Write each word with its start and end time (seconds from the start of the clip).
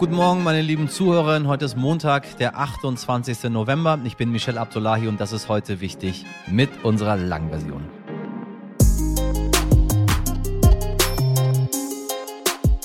Guten 0.00 0.14
Morgen, 0.14 0.42
meine 0.42 0.62
lieben 0.62 0.88
Zuhörerinnen. 0.88 1.46
Heute 1.46 1.66
ist 1.66 1.76
Montag, 1.76 2.38
der 2.38 2.58
28. 2.58 3.50
November. 3.50 3.98
Ich 4.04 4.16
bin 4.16 4.32
Michel 4.32 4.56
Abdullahi 4.56 5.08
und 5.08 5.20
das 5.20 5.32
ist 5.32 5.50
heute 5.50 5.82
wichtig 5.82 6.24
mit 6.46 6.70
unserer 6.84 7.18
Langversion. 7.18 7.82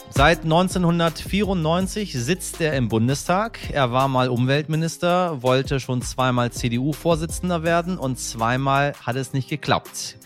Seit 0.10 0.44
1994 0.44 2.12
sitzt 2.12 2.60
er 2.60 2.74
im 2.74 2.90
Bundestag. 2.90 3.60
Er 3.72 3.94
war 3.94 4.10
mal 4.10 4.28
Umweltminister, 4.28 5.42
wollte 5.42 5.80
schon 5.80 6.02
zweimal 6.02 6.52
CDU-Vorsitzender 6.52 7.64
werden 7.64 7.98
und 7.98 8.20
zweimal 8.20 8.92
hat 9.06 9.16
es 9.16 9.32
nicht 9.32 9.48
geklappt. 9.48 10.18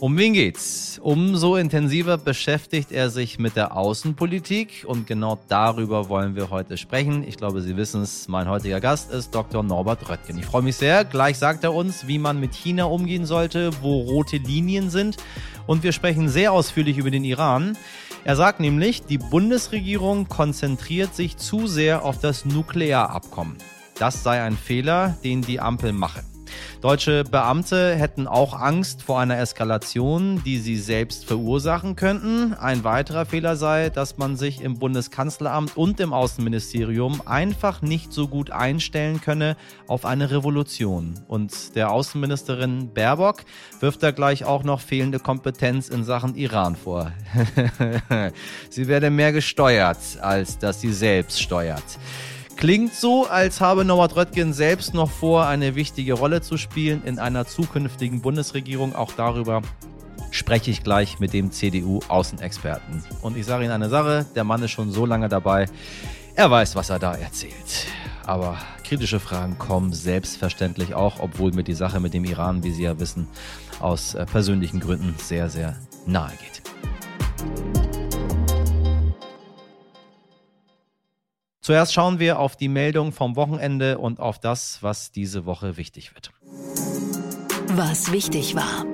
Um 0.00 0.16
wen 0.16 0.32
geht's? 0.32 1.00
Umso 1.02 1.56
intensiver 1.56 2.18
beschäftigt 2.18 2.92
er 2.92 3.10
sich 3.10 3.40
mit 3.40 3.56
der 3.56 3.76
Außenpolitik 3.76 4.84
und 4.86 5.08
genau 5.08 5.40
darüber 5.48 6.08
wollen 6.08 6.36
wir 6.36 6.50
heute 6.50 6.76
sprechen. 6.76 7.24
Ich 7.26 7.36
glaube, 7.36 7.62
Sie 7.62 7.76
wissen 7.76 8.02
es, 8.02 8.28
mein 8.28 8.48
heutiger 8.48 8.78
Gast 8.80 9.10
ist 9.10 9.34
Dr. 9.34 9.64
Norbert 9.64 10.08
Röttgen. 10.08 10.38
Ich 10.38 10.46
freue 10.46 10.62
mich 10.62 10.76
sehr. 10.76 11.04
Gleich 11.04 11.36
sagt 11.38 11.64
er 11.64 11.74
uns, 11.74 12.06
wie 12.06 12.20
man 12.20 12.38
mit 12.38 12.54
China 12.54 12.84
umgehen 12.84 13.26
sollte, 13.26 13.72
wo 13.82 13.98
rote 14.02 14.36
Linien 14.36 14.88
sind 14.88 15.16
und 15.66 15.82
wir 15.82 15.90
sprechen 15.90 16.28
sehr 16.28 16.52
ausführlich 16.52 16.96
über 16.96 17.10
den 17.10 17.24
Iran. 17.24 17.76
Er 18.22 18.36
sagt 18.36 18.60
nämlich, 18.60 19.02
die 19.02 19.18
Bundesregierung 19.18 20.28
konzentriert 20.28 21.16
sich 21.16 21.38
zu 21.38 21.66
sehr 21.66 22.04
auf 22.04 22.20
das 22.20 22.44
Nuklearabkommen. 22.44 23.56
Das 23.98 24.22
sei 24.22 24.42
ein 24.42 24.56
Fehler, 24.56 25.16
den 25.24 25.42
die 25.42 25.58
Ampel 25.58 25.92
mache. 25.92 26.22
Deutsche 26.80 27.24
Beamte 27.24 27.94
hätten 27.94 28.26
auch 28.26 28.54
Angst 28.54 29.02
vor 29.02 29.18
einer 29.20 29.38
Eskalation, 29.38 30.42
die 30.44 30.58
sie 30.58 30.76
selbst 30.76 31.24
verursachen 31.24 31.96
könnten. 31.96 32.54
Ein 32.54 32.84
weiterer 32.84 33.26
Fehler 33.26 33.56
sei, 33.56 33.90
dass 33.90 34.18
man 34.18 34.36
sich 34.36 34.60
im 34.60 34.78
Bundeskanzleramt 34.78 35.76
und 35.76 35.98
im 36.00 36.12
Außenministerium 36.12 37.22
einfach 37.26 37.82
nicht 37.82 38.12
so 38.12 38.28
gut 38.28 38.50
einstellen 38.50 39.20
könne 39.20 39.56
auf 39.86 40.04
eine 40.04 40.30
Revolution. 40.30 41.14
Und 41.26 41.74
der 41.74 41.90
Außenministerin 41.90 42.92
Baerbock 42.94 43.44
wirft 43.80 44.02
da 44.02 44.10
gleich 44.10 44.44
auch 44.44 44.62
noch 44.62 44.80
fehlende 44.80 45.18
Kompetenz 45.18 45.88
in 45.88 46.04
Sachen 46.04 46.36
Iran 46.36 46.76
vor. 46.76 47.12
sie 48.70 48.88
werde 48.88 49.10
mehr 49.10 49.32
gesteuert, 49.32 49.98
als 50.20 50.58
dass 50.58 50.80
sie 50.80 50.92
selbst 50.92 51.42
steuert. 51.42 51.98
Klingt 52.58 52.92
so, 52.92 53.24
als 53.24 53.60
habe 53.60 53.84
Norbert 53.84 54.16
Röttgen 54.16 54.52
selbst 54.52 54.92
noch 54.92 55.12
vor, 55.12 55.46
eine 55.46 55.76
wichtige 55.76 56.14
Rolle 56.14 56.40
zu 56.40 56.56
spielen 56.56 57.04
in 57.04 57.20
einer 57.20 57.46
zukünftigen 57.46 58.20
Bundesregierung. 58.20 58.96
Auch 58.96 59.12
darüber 59.12 59.62
spreche 60.32 60.72
ich 60.72 60.82
gleich 60.82 61.20
mit 61.20 61.32
dem 61.32 61.52
CDU-Außenexperten. 61.52 63.04
Und 63.22 63.36
ich 63.36 63.46
sage 63.46 63.62
Ihnen 63.62 63.72
eine 63.72 63.88
Sache, 63.88 64.26
der 64.34 64.42
Mann 64.42 64.60
ist 64.60 64.72
schon 64.72 64.90
so 64.90 65.06
lange 65.06 65.28
dabei, 65.28 65.66
er 66.34 66.50
weiß, 66.50 66.74
was 66.74 66.90
er 66.90 66.98
da 66.98 67.14
erzählt. 67.14 67.86
Aber 68.26 68.58
kritische 68.82 69.20
Fragen 69.20 69.56
kommen 69.56 69.92
selbstverständlich 69.92 70.94
auch, 70.94 71.20
obwohl 71.20 71.52
mir 71.52 71.62
die 71.62 71.74
Sache 71.74 72.00
mit 72.00 72.12
dem 72.12 72.24
Iran, 72.24 72.64
wie 72.64 72.72
Sie 72.72 72.82
ja 72.82 72.98
wissen, 72.98 73.28
aus 73.78 74.14
äh, 74.14 74.26
persönlichen 74.26 74.80
Gründen 74.80 75.14
sehr, 75.16 75.48
sehr 75.48 75.76
nahe 76.06 76.32
geht. 76.32 77.97
Zuerst 81.68 81.92
schauen 81.92 82.18
wir 82.18 82.38
auf 82.38 82.56
die 82.56 82.68
Meldung 82.68 83.12
vom 83.12 83.36
Wochenende 83.36 83.98
und 83.98 84.20
auf 84.20 84.38
das, 84.38 84.82
was 84.82 85.12
diese 85.12 85.44
Woche 85.44 85.76
wichtig 85.76 86.14
wird. 86.14 86.30
Was 87.76 88.10
wichtig 88.10 88.54
war. 88.54 88.86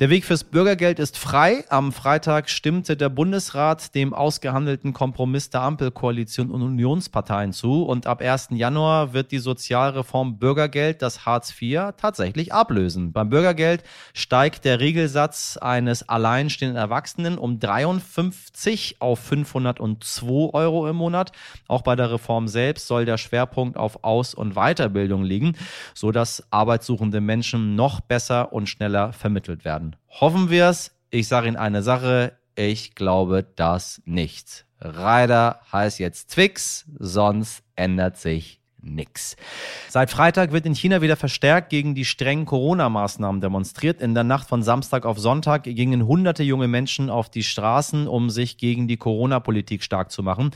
Der 0.00 0.10
Weg 0.10 0.24
fürs 0.24 0.42
Bürgergeld 0.42 0.98
ist 0.98 1.16
frei. 1.16 1.64
Am 1.68 1.92
Freitag 1.92 2.50
stimmte 2.50 2.96
der 2.96 3.10
Bundesrat 3.10 3.94
dem 3.94 4.12
ausgehandelten 4.12 4.92
Kompromiss 4.92 5.50
der 5.50 5.60
Ampelkoalition 5.60 6.50
und 6.50 6.62
Unionsparteien 6.62 7.52
zu. 7.52 7.84
Und 7.84 8.08
ab 8.08 8.20
1. 8.20 8.48
Januar 8.54 9.12
wird 9.12 9.30
die 9.30 9.38
Sozialreform 9.38 10.40
Bürgergeld 10.40 11.00
das 11.00 11.26
Hartz 11.26 11.54
IV 11.62 11.92
tatsächlich 11.96 12.52
ablösen. 12.52 13.12
Beim 13.12 13.30
Bürgergeld 13.30 13.84
steigt 14.14 14.64
der 14.64 14.80
Regelsatz 14.80 15.58
eines 15.58 16.08
alleinstehenden 16.08 16.76
Erwachsenen 16.76 17.38
um 17.38 17.60
53 17.60 18.96
auf 18.98 19.20
502 19.20 20.54
Euro 20.54 20.88
im 20.88 20.96
Monat. 20.96 21.30
Auch 21.68 21.82
bei 21.82 21.94
der 21.94 22.10
Reform 22.10 22.48
selbst 22.48 22.88
soll 22.88 23.04
der 23.04 23.16
Schwerpunkt 23.16 23.76
auf 23.76 24.02
Aus- 24.02 24.34
und 24.34 24.54
Weiterbildung 24.54 25.22
liegen, 25.22 25.52
sodass 25.94 26.42
arbeitssuchende 26.50 27.20
Menschen 27.20 27.76
noch 27.76 28.00
besser 28.00 28.52
und 28.52 28.68
schneller 28.68 29.12
vermittelt 29.12 29.64
werden. 29.64 29.83
Hoffen 30.08 30.50
wir 30.50 30.68
es. 30.68 30.92
Ich 31.10 31.28
sage 31.28 31.48
Ihnen 31.48 31.56
eine 31.56 31.82
Sache. 31.82 32.36
Ich 32.54 32.94
glaube 32.94 33.44
das 33.56 34.02
nicht. 34.04 34.66
Ryder 34.80 35.60
heißt 35.72 35.98
jetzt 35.98 36.30
Twix, 36.32 36.86
sonst 36.98 37.62
ändert 37.74 38.16
sich 38.16 38.60
nix. 38.84 39.36
Seit 39.88 40.10
Freitag 40.10 40.52
wird 40.52 40.66
in 40.66 40.74
China 40.74 41.02
wieder 41.02 41.16
verstärkt 41.16 41.70
gegen 41.70 41.94
die 41.94 42.04
strengen 42.04 42.46
Corona-Maßnahmen 42.46 43.40
demonstriert. 43.40 44.00
In 44.00 44.14
der 44.14 44.24
Nacht 44.24 44.48
von 44.48 44.62
Samstag 44.62 45.06
auf 45.06 45.18
Sonntag 45.18 45.64
gingen 45.64 46.06
hunderte 46.06 46.42
junge 46.42 46.68
Menschen 46.68 47.10
auf 47.10 47.30
die 47.30 47.42
Straßen, 47.42 48.06
um 48.06 48.30
sich 48.30 48.58
gegen 48.58 48.86
die 48.88 48.96
Corona-Politik 48.96 49.82
stark 49.82 50.10
zu 50.10 50.22
machen. 50.22 50.50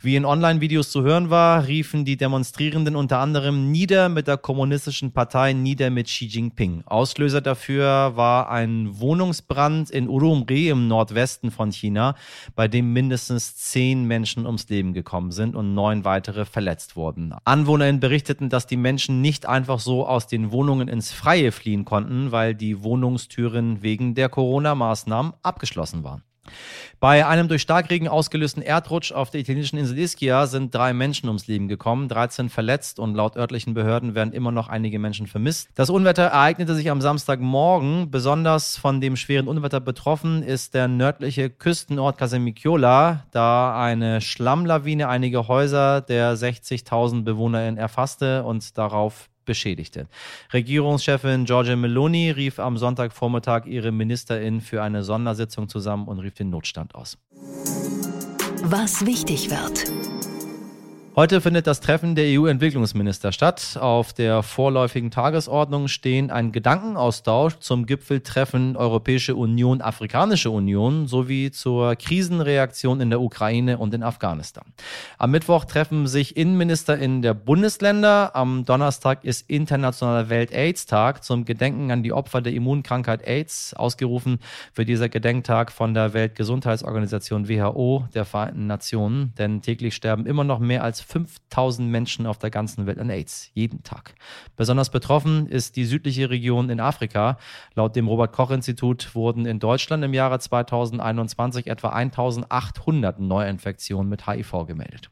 Wie 0.00 0.16
in 0.16 0.24
Online-Videos 0.24 0.90
zu 0.90 1.02
hören 1.02 1.30
war, 1.30 1.66
riefen 1.66 2.04
die 2.04 2.16
Demonstrierenden 2.16 2.96
unter 2.96 3.18
anderem 3.18 3.70
nieder 3.70 4.08
mit 4.08 4.26
der 4.26 4.36
kommunistischen 4.36 5.12
Partei, 5.12 5.52
nieder 5.52 5.90
mit 5.90 6.06
Xi 6.06 6.26
Jinping. 6.26 6.82
Auslöser 6.86 7.40
dafür 7.40 8.12
war 8.16 8.50
ein 8.50 9.00
Wohnungsbrand 9.00 9.90
in 9.90 10.08
Urumqi 10.08 10.68
im 10.68 10.88
Nordwesten 10.88 11.50
von 11.50 11.72
China, 11.72 12.14
bei 12.54 12.68
dem 12.68 12.92
mindestens 12.92 13.56
zehn 13.56 14.04
Menschen 14.04 14.46
ums 14.46 14.68
Leben 14.68 14.92
gekommen 14.92 15.32
sind 15.32 15.56
und 15.56 15.74
neun 15.74 16.04
weitere 16.04 16.44
verletzt 16.44 16.96
wurden. 16.96 17.34
Anwohner 17.44 17.69
AnwohnerInnen 17.70 18.00
berichteten, 18.00 18.48
dass 18.48 18.66
die 18.66 18.76
Menschen 18.76 19.20
nicht 19.20 19.46
einfach 19.46 19.78
so 19.78 20.04
aus 20.04 20.26
den 20.26 20.50
Wohnungen 20.50 20.88
ins 20.88 21.12
Freie 21.12 21.52
fliehen 21.52 21.84
konnten, 21.84 22.32
weil 22.32 22.52
die 22.52 22.82
Wohnungstüren 22.82 23.80
wegen 23.80 24.16
der 24.16 24.28
Corona-Maßnahmen 24.28 25.34
abgeschlossen 25.42 26.02
waren. 26.02 26.24
Bei 27.00 27.26
einem 27.26 27.48
durch 27.48 27.62
Starkregen 27.62 28.08
ausgelösten 28.08 28.62
Erdrutsch 28.62 29.10
auf 29.10 29.30
der 29.30 29.40
italienischen 29.40 29.78
Insel 29.78 29.98
Ischia 29.98 30.46
sind 30.46 30.74
drei 30.74 30.92
Menschen 30.92 31.28
ums 31.28 31.46
Leben 31.46 31.66
gekommen, 31.66 32.08
13 32.08 32.50
verletzt 32.50 32.98
und 32.98 33.14
laut 33.14 33.36
örtlichen 33.36 33.72
Behörden 33.72 34.14
werden 34.14 34.34
immer 34.34 34.52
noch 34.52 34.68
einige 34.68 34.98
Menschen 34.98 35.26
vermisst. 35.26 35.70
Das 35.74 35.88
Unwetter 35.88 36.24
ereignete 36.24 36.74
sich 36.74 36.90
am 36.90 37.00
Samstagmorgen. 37.00 38.10
Besonders 38.10 38.76
von 38.76 39.00
dem 39.00 39.16
schweren 39.16 39.48
Unwetter 39.48 39.80
betroffen 39.80 40.42
ist 40.42 40.74
der 40.74 40.88
nördliche 40.88 41.48
Küstenort 41.48 42.18
Casamicciola, 42.18 43.24
da 43.30 43.82
eine 43.82 44.20
Schlammlawine 44.20 45.08
einige 45.08 45.48
Häuser 45.48 46.02
der 46.02 46.36
60.000 46.36 47.24
BewohnerInnen 47.24 47.78
erfasste 47.78 48.44
und 48.44 48.76
darauf 48.76 49.29
beschädigte. 49.50 50.06
Regierungschefin 50.52 51.44
Giorgia 51.44 51.74
Meloni 51.74 52.30
rief 52.30 52.60
am 52.60 52.78
Sonntagvormittag 52.78 53.66
ihre 53.66 53.90
Ministerin 53.90 54.60
für 54.60 54.80
eine 54.80 55.02
Sondersitzung 55.02 55.68
zusammen 55.68 56.06
und 56.06 56.20
rief 56.20 56.34
den 56.34 56.50
Notstand 56.50 56.94
aus. 56.94 57.18
Was 58.62 59.04
wichtig 59.04 59.50
wird. 59.50 60.09
Heute 61.16 61.40
findet 61.40 61.66
das 61.66 61.80
Treffen 61.80 62.14
der 62.14 62.38
EU-Entwicklungsminister 62.38 63.32
statt. 63.32 63.76
Auf 63.80 64.12
der 64.12 64.44
vorläufigen 64.44 65.10
Tagesordnung 65.10 65.88
stehen 65.88 66.30
ein 66.30 66.52
Gedankenaustausch 66.52 67.58
zum 67.58 67.84
Gipfeltreffen 67.84 68.76
Europäische 68.76 69.34
Union, 69.34 69.80
Afrikanische 69.80 70.52
Union 70.52 71.08
sowie 71.08 71.50
zur 71.50 71.96
Krisenreaktion 71.96 73.00
in 73.00 73.10
der 73.10 73.20
Ukraine 73.20 73.78
und 73.78 73.92
in 73.92 74.04
Afghanistan. 74.04 74.64
Am 75.18 75.32
Mittwoch 75.32 75.64
treffen 75.64 76.06
sich 76.06 76.36
Innenminister 76.36 76.96
in 76.96 77.22
der 77.22 77.34
Bundesländer. 77.34 78.36
Am 78.36 78.64
Donnerstag 78.64 79.24
ist 79.24 79.50
Internationaler 79.50 80.30
Welt-AIDS-Tag 80.30 81.24
zum 81.24 81.44
Gedenken 81.44 81.90
an 81.90 82.04
die 82.04 82.12
Opfer 82.12 82.40
der 82.40 82.52
Immunkrankheit 82.52 83.26
AIDS. 83.26 83.74
Ausgerufen 83.74 84.38
wird 84.76 84.88
dieser 84.88 85.08
Gedenktag 85.08 85.72
von 85.72 85.92
der 85.92 86.14
Weltgesundheitsorganisation 86.14 87.48
WHO 87.48 88.04
der 88.14 88.24
Vereinten 88.24 88.68
Nationen, 88.68 89.34
denn 89.36 89.60
täglich 89.60 89.96
sterben 89.96 90.24
immer 90.24 90.44
noch 90.44 90.60
mehr 90.60 90.84
als 90.84 91.00
5000 91.10 91.88
Menschen 91.88 92.26
auf 92.26 92.38
der 92.38 92.50
ganzen 92.50 92.86
Welt 92.86 92.98
an 92.98 93.10
AIDS, 93.10 93.50
jeden 93.54 93.82
Tag. 93.82 94.14
Besonders 94.56 94.90
betroffen 94.90 95.46
ist 95.46 95.76
die 95.76 95.84
südliche 95.84 96.30
Region 96.30 96.70
in 96.70 96.80
Afrika. 96.80 97.38
Laut 97.74 97.96
dem 97.96 98.06
Robert-Koch-Institut 98.06 99.14
wurden 99.14 99.46
in 99.46 99.58
Deutschland 99.58 100.04
im 100.04 100.14
Jahre 100.14 100.38
2021 100.38 101.66
etwa 101.66 101.88
1800 101.90 103.18
Neuinfektionen 103.18 104.08
mit 104.08 104.26
HIV 104.26 104.66
gemeldet. 104.66 105.10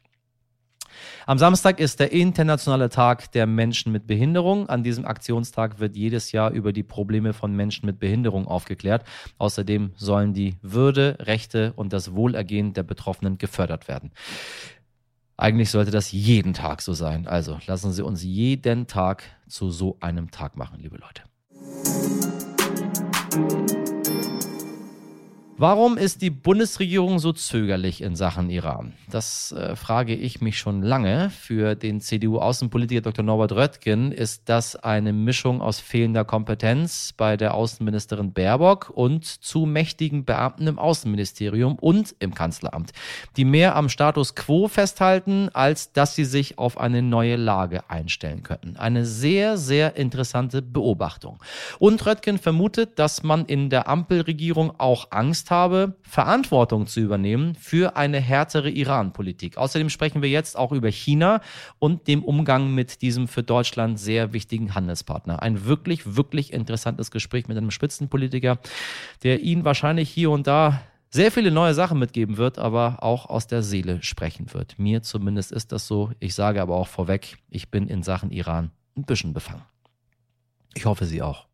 Am 1.27 1.39
Samstag 1.39 1.81
ist 1.81 2.01
der 2.01 2.13
internationale 2.13 2.89
Tag 2.89 3.31
der 3.33 3.47
Menschen 3.47 3.93
mit 3.93 4.07
Behinderung. 4.07 4.69
An 4.69 4.83
diesem 4.83 5.05
Aktionstag 5.05 5.79
wird 5.79 5.97
jedes 5.97 6.33
Jahr 6.33 6.51
über 6.51 6.73
die 6.73 6.83
Probleme 6.83 7.33
von 7.33 7.55
Menschen 7.55 7.87
mit 7.87 7.99
Behinderung 7.99 8.47
aufgeklärt. 8.47 9.05
Außerdem 9.39 9.93
sollen 9.97 10.33
die 10.33 10.57
Würde, 10.63 11.19
Rechte 11.21 11.73
und 11.77 11.93
das 11.93 12.15
Wohlergehen 12.15 12.73
der 12.73 12.83
Betroffenen 12.83 13.39
gefördert 13.39 13.89
werden. 13.89 14.11
Eigentlich 15.41 15.71
sollte 15.71 15.93
das 15.93 16.11
jeden 16.11 16.53
Tag 16.53 16.83
so 16.83 16.95
sein. 16.95 17.29
Also 17.29 17.61
lassen 17.69 17.93
Sie 17.93 18.03
uns 18.05 18.25
jeden 18.25 18.89
Tag 18.89 19.23
zu 19.47 19.71
so 19.71 19.97
einem 20.01 20.33
Tag 20.33 20.57
machen, 20.57 20.81
liebe 20.81 20.99
Leute. 20.99 21.23
Warum 25.61 25.99
ist 25.99 26.23
die 26.23 26.31
Bundesregierung 26.31 27.19
so 27.19 27.33
zögerlich 27.33 28.01
in 28.01 28.15
Sachen 28.15 28.49
Iran? 28.49 28.93
Das 29.11 29.51
äh, 29.51 29.75
frage 29.75 30.15
ich 30.15 30.41
mich 30.41 30.57
schon 30.57 30.83
lange. 30.83 31.31
Für 31.31 31.75
den 31.75 32.01
CDU-Außenpolitiker 32.01 33.01
Dr. 33.01 33.25
Norbert 33.25 33.51
Röttgen 33.51 34.13
ist 34.13 34.49
das 34.49 34.77
eine 34.77 35.13
Mischung 35.13 35.61
aus 35.61 35.81
fehlender 35.81 36.25
Kompetenz 36.25 37.13
bei 37.13 37.37
der 37.37 37.55
Außenministerin 37.55 38.33
Baerbock 38.33 38.93
und 38.95 39.25
zu 39.25 39.67
mächtigen 39.67 40.25
Beamten 40.25 40.69
im 40.69 40.79
Außenministerium 40.79 41.75
und 41.81 42.15
im 42.21 42.35
Kanzleramt, 42.35 42.93
die 43.37 43.45
mehr 43.45 43.75
am 43.75 43.89
Status 43.89 44.37
quo 44.37 44.69
festhalten, 44.69 45.49
als 45.55 45.93
dass 45.93 46.15
sie 46.15 46.25
sich 46.25 46.57
auf 46.59 46.79
eine 46.79 47.03
neue 47.03 47.35
Lage 47.35 47.91
einstellen 47.91 48.45
könnten. 48.45 48.77
Eine 48.77 49.05
sehr, 49.05 49.59
sehr 49.59 49.97
interessante 49.97 50.63
Beobachtung. 50.63 51.43
Und 51.81 52.07
Röttgen 52.07 52.39
vermutet, 52.39 53.01
dass 53.01 53.25
man 53.25 53.45
in 53.47 53.71
der 53.71 53.89
Ampelregierung 53.89 54.79
auch 54.79 55.09
Angst 55.11 55.48
Angst 55.49 55.51
habe, 55.51 55.95
Verantwortung 56.03 56.87
zu 56.87 57.01
übernehmen 57.01 57.55
für 57.55 57.97
eine 57.97 58.21
härtere 58.21 58.71
Iran-Politik. 58.71 59.57
Außerdem 59.57 59.89
sprechen 59.89 60.21
wir 60.21 60.29
jetzt 60.29 60.57
auch 60.57 60.73
über 60.73 60.89
China 60.89 61.41
und 61.79 62.07
dem 62.07 62.23
Umgang 62.23 62.75
mit 62.75 63.01
diesem 63.01 63.29
für 63.29 63.43
Deutschland 63.43 63.99
sehr 63.99 64.33
wichtigen 64.33 64.75
Handelspartner. 64.75 65.43
Ein 65.43 65.65
wirklich, 65.65 66.17
wirklich 66.17 66.53
interessantes 66.53 67.11
Gespräch 67.11 67.49
mit 67.49 67.57
einem 67.57 67.71
Spitzenpolitiker, 67.71 68.59
der 69.23 69.41
Ihnen 69.41 69.65
wahrscheinlich 69.65 70.11
hier 70.11 70.31
und 70.31 70.47
da 70.47 70.83
sehr 71.11 71.33
viele 71.33 71.51
neue 71.51 71.73
Sachen 71.73 71.99
mitgeben 71.99 72.37
wird, 72.37 72.59
aber 72.59 73.03
auch 73.03 73.27
aus 73.27 73.47
der 73.47 73.63
Seele 73.63 74.03
sprechen 74.03 74.53
wird. 74.53 74.79
Mir 74.79 75.03
zumindest 75.03 75.53
ist 75.53 75.73
das 75.73 75.87
so. 75.87 76.11
Ich 76.21 76.35
sage 76.35 76.61
aber 76.61 76.77
auch 76.77 76.89
vorweg, 76.89 77.39
ich 77.49 77.71
bin 77.71 77.89
in 77.89 78.03
Sachen 78.03 78.31
Iran 78.31 78.71
ein 78.97 79.05
bisschen 79.05 79.33
befangen. 79.33 79.63
Ich 80.75 80.85
hoffe, 80.85 81.07
Sie 81.07 81.23
auch. 81.23 81.47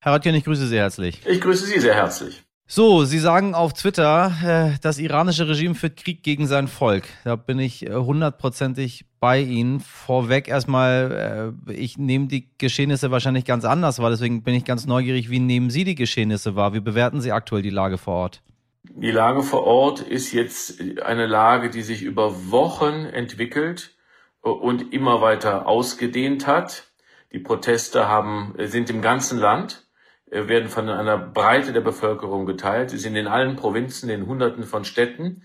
Herr 0.00 0.14
Röttgen, 0.14 0.34
ich 0.34 0.44
grüße 0.44 0.66
Sie 0.66 0.76
herzlich. 0.76 1.24
Ich 1.24 1.40
grüße 1.40 1.66
Sie 1.66 1.78
sehr 1.78 1.94
herzlich. 1.94 2.45
So, 2.68 3.04
Sie 3.04 3.20
sagen 3.20 3.54
auf 3.54 3.74
Twitter, 3.74 4.32
äh, 4.44 4.78
das 4.82 4.98
iranische 4.98 5.48
Regime 5.48 5.76
führt 5.76 5.96
Krieg 5.96 6.24
gegen 6.24 6.48
sein 6.48 6.66
Volk. 6.66 7.04
Da 7.22 7.36
bin 7.36 7.60
ich 7.60 7.86
äh, 7.86 7.94
hundertprozentig 7.94 9.04
bei 9.20 9.38
Ihnen. 9.40 9.78
Vorweg 9.78 10.48
erstmal, 10.48 11.54
äh, 11.68 11.72
ich 11.72 11.96
nehme 11.96 12.26
die 12.26 12.48
Geschehnisse 12.58 13.12
wahrscheinlich 13.12 13.44
ganz 13.44 13.64
anders 13.64 14.00
wahr. 14.00 14.10
Deswegen 14.10 14.42
bin 14.42 14.54
ich 14.54 14.64
ganz 14.64 14.84
neugierig, 14.84 15.30
wie 15.30 15.38
nehmen 15.38 15.70
Sie 15.70 15.84
die 15.84 15.94
Geschehnisse 15.94 16.56
wahr? 16.56 16.74
Wie 16.74 16.80
bewerten 16.80 17.20
Sie 17.20 17.30
aktuell 17.30 17.62
die 17.62 17.70
Lage 17.70 17.98
vor 17.98 18.14
Ort? 18.14 18.42
Die 18.82 19.12
Lage 19.12 19.44
vor 19.44 19.62
Ort 19.62 20.00
ist 20.00 20.32
jetzt 20.32 20.80
eine 21.04 21.26
Lage, 21.26 21.70
die 21.70 21.82
sich 21.82 22.02
über 22.02 22.50
Wochen 22.50 23.04
entwickelt 23.04 23.94
und 24.40 24.92
immer 24.92 25.20
weiter 25.20 25.68
ausgedehnt 25.68 26.48
hat. 26.48 26.88
Die 27.32 27.38
Proteste 27.38 28.08
haben, 28.08 28.54
sind 28.58 28.90
im 28.90 29.02
ganzen 29.02 29.38
Land 29.38 29.85
werden 30.30 30.68
von 30.68 30.88
einer 30.88 31.18
Breite 31.18 31.72
der 31.72 31.80
Bevölkerung 31.80 32.46
geteilt. 32.46 32.90
Sie 32.90 32.98
sind 32.98 33.16
in 33.16 33.26
allen 33.28 33.56
Provinzen, 33.56 34.10
in 34.10 34.26
Hunderten 34.26 34.64
von 34.64 34.84
Städten. 34.84 35.42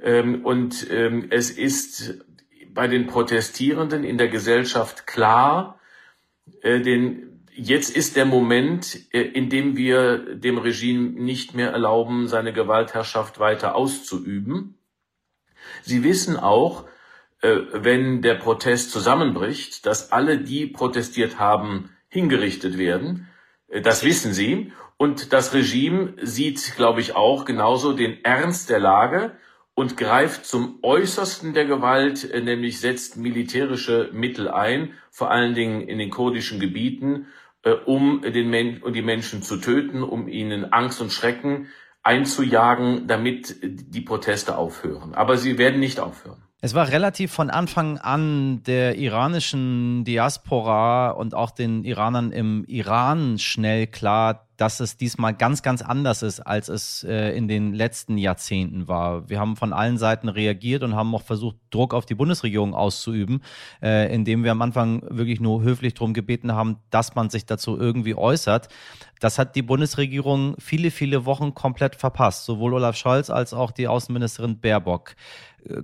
Ähm, 0.00 0.44
und 0.44 0.88
ähm, 0.90 1.26
es 1.30 1.50
ist 1.50 2.24
bei 2.72 2.88
den 2.88 3.06
Protestierenden 3.06 4.04
in 4.04 4.18
der 4.18 4.28
Gesellschaft 4.28 5.06
klar, 5.06 5.80
äh, 6.62 6.80
denn 6.80 7.42
jetzt 7.52 7.96
ist 7.96 8.16
der 8.16 8.26
Moment, 8.26 8.98
äh, 9.12 9.22
in 9.22 9.48
dem 9.48 9.76
wir 9.76 10.36
dem 10.36 10.58
Regime 10.58 11.08
nicht 11.20 11.54
mehr 11.54 11.70
erlauben, 11.70 12.28
seine 12.28 12.52
Gewaltherrschaft 12.52 13.40
weiter 13.40 13.74
auszuüben. 13.74 14.78
Sie 15.82 16.04
wissen 16.04 16.36
auch, 16.36 16.84
wenn 17.40 18.20
der 18.20 18.34
Protest 18.34 18.90
zusammenbricht, 18.90 19.86
dass 19.86 20.10
alle, 20.10 20.38
die 20.38 20.66
protestiert 20.66 21.38
haben, 21.38 21.90
hingerichtet 22.08 22.78
werden 22.78 23.28
äh, 23.28 23.37
das 23.68 24.04
wissen 24.04 24.32
sie. 24.32 24.72
Und 24.96 25.32
das 25.32 25.54
Regime 25.54 26.14
sieht, 26.20 26.74
glaube 26.76 27.00
ich, 27.00 27.14
auch 27.14 27.44
genauso 27.44 27.92
den 27.92 28.24
Ernst 28.24 28.68
der 28.70 28.80
Lage 28.80 29.36
und 29.74 29.96
greift 29.96 30.44
zum 30.44 30.80
Äußersten 30.82 31.54
der 31.54 31.64
Gewalt, 31.64 32.28
äh, 32.28 32.40
nämlich 32.40 32.80
setzt 32.80 33.16
militärische 33.16 34.10
Mittel 34.12 34.48
ein, 34.48 34.94
vor 35.10 35.30
allen 35.30 35.54
Dingen 35.54 35.82
in 35.82 35.98
den 35.98 36.10
kurdischen 36.10 36.58
Gebieten, 36.58 37.28
äh, 37.62 37.70
um 37.70 38.22
den 38.22 38.50
Men 38.50 38.82
die 38.92 39.02
Menschen 39.02 39.42
zu 39.42 39.58
töten, 39.58 40.02
um 40.02 40.26
ihnen 40.26 40.72
Angst 40.72 41.00
und 41.00 41.12
Schrecken 41.12 41.68
einzujagen, 42.02 43.06
damit 43.06 43.56
die 43.62 44.00
Proteste 44.00 44.56
aufhören. 44.56 45.14
Aber 45.14 45.36
sie 45.36 45.58
werden 45.58 45.78
nicht 45.78 46.00
aufhören. 46.00 46.42
Es 46.60 46.74
war 46.74 46.88
relativ 46.88 47.30
von 47.30 47.50
Anfang 47.50 47.98
an 47.98 48.64
der 48.64 48.98
iranischen 48.98 50.02
Diaspora 50.04 51.10
und 51.10 51.32
auch 51.32 51.52
den 51.52 51.84
Iranern 51.84 52.32
im 52.32 52.64
Iran 52.64 53.38
schnell 53.38 53.86
klar, 53.86 54.48
dass 54.56 54.80
es 54.80 54.96
diesmal 54.96 55.34
ganz, 55.34 55.62
ganz 55.62 55.82
anders 55.82 56.24
ist, 56.24 56.40
als 56.40 56.68
es 56.68 57.04
äh, 57.04 57.30
in 57.36 57.46
den 57.46 57.74
letzten 57.74 58.18
Jahrzehnten 58.18 58.88
war. 58.88 59.30
Wir 59.30 59.38
haben 59.38 59.54
von 59.54 59.72
allen 59.72 59.98
Seiten 59.98 60.28
reagiert 60.28 60.82
und 60.82 60.96
haben 60.96 61.14
auch 61.14 61.22
versucht, 61.22 61.54
Druck 61.70 61.94
auf 61.94 62.06
die 62.06 62.16
Bundesregierung 62.16 62.74
auszuüben, 62.74 63.40
äh, 63.80 64.12
indem 64.12 64.42
wir 64.42 64.50
am 64.50 64.60
Anfang 64.60 65.02
wirklich 65.08 65.38
nur 65.38 65.62
höflich 65.62 65.94
darum 65.94 66.12
gebeten 66.12 66.52
haben, 66.54 66.78
dass 66.90 67.14
man 67.14 67.30
sich 67.30 67.46
dazu 67.46 67.78
irgendwie 67.78 68.16
äußert. 68.16 68.68
Das 69.20 69.38
hat 69.38 69.54
die 69.54 69.62
Bundesregierung 69.62 70.56
viele, 70.58 70.90
viele 70.90 71.24
Wochen 71.24 71.54
komplett 71.54 71.94
verpasst, 71.94 72.44
sowohl 72.44 72.74
Olaf 72.74 72.96
Scholz 72.96 73.30
als 73.30 73.54
auch 73.54 73.70
die 73.70 73.86
Außenministerin 73.86 74.58
Baerbock. 74.58 75.14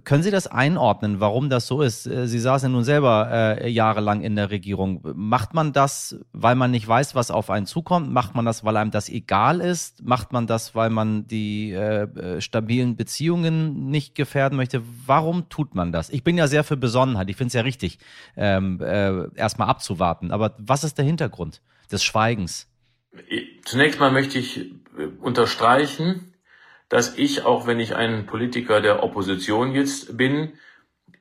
Können 0.04 0.22
Sie 0.22 0.31
das 0.31 0.46
einordnen, 0.46 1.20
warum 1.20 1.50
das 1.50 1.66
so 1.66 1.82
ist? 1.82 2.06
Äh, 2.06 2.26
Sie 2.26 2.38
saßen 2.38 2.72
nun 2.72 2.84
selber 2.84 3.28
äh, 3.31 3.69
jahrelang 3.69 4.22
in 4.22 4.34
der 4.36 4.50
Regierung. 4.50 5.00
Macht 5.14 5.52
man 5.52 5.72
das, 5.72 6.16
weil 6.32 6.54
man 6.54 6.70
nicht 6.70 6.88
weiß, 6.88 7.14
was 7.14 7.31
auf 7.31 7.50
einen 7.50 7.66
zukommt? 7.66 8.10
Macht 8.10 8.34
man 8.34 8.44
das, 8.44 8.64
weil 8.64 8.76
einem 8.76 8.90
das 8.90 9.08
egal 9.08 9.60
ist? 9.60 10.02
Macht 10.02 10.32
man 10.32 10.46
das, 10.46 10.75
weil 10.75 10.90
man 10.90 11.26
die 11.26 11.72
äh, 11.72 12.02
äh 12.04 12.40
stabilen 12.40 12.96
Beziehungen 12.96 13.90
nicht 13.90 14.14
gefährden 14.14 14.56
möchte? 14.56 14.82
Warum 15.06 15.48
tut 15.48 15.75
man 15.75 15.92
das? 15.92 16.08
Ich 16.10 16.25
bin 16.25 16.38
ja 16.38 16.46
sehr 16.46 16.64
für 16.64 16.76
Besonnenheit. 16.76 17.28
Ich 17.28 17.36
finde 17.36 17.48
es 17.48 17.54
ja 17.54 17.62
richtig, 17.62 17.98
ähm, 18.36 18.81
äh, 18.81 19.28
erstmal 19.34 19.69
abzuwarten. 19.69 20.31
Aber 20.31 20.54
was 20.58 20.84
ist 20.84 20.96
der 20.96 21.04
Hintergrund 21.04 21.60
des 21.92 22.02
Schweigens? 22.02 22.69
Zunächst 23.64 24.00
mal 24.00 24.10
möchte 24.10 24.38
ich 24.38 24.72
unterstreichen, 25.20 26.33
dass 26.94 27.19
ich, 27.19 27.44
auch 27.44 27.67
wenn 27.67 27.81
ich 27.81 27.96
ein 27.96 28.25
Politiker 28.25 28.81
der 28.81 29.02
Opposition 29.02 29.75
jetzt 29.75 30.17
bin, 30.17 30.52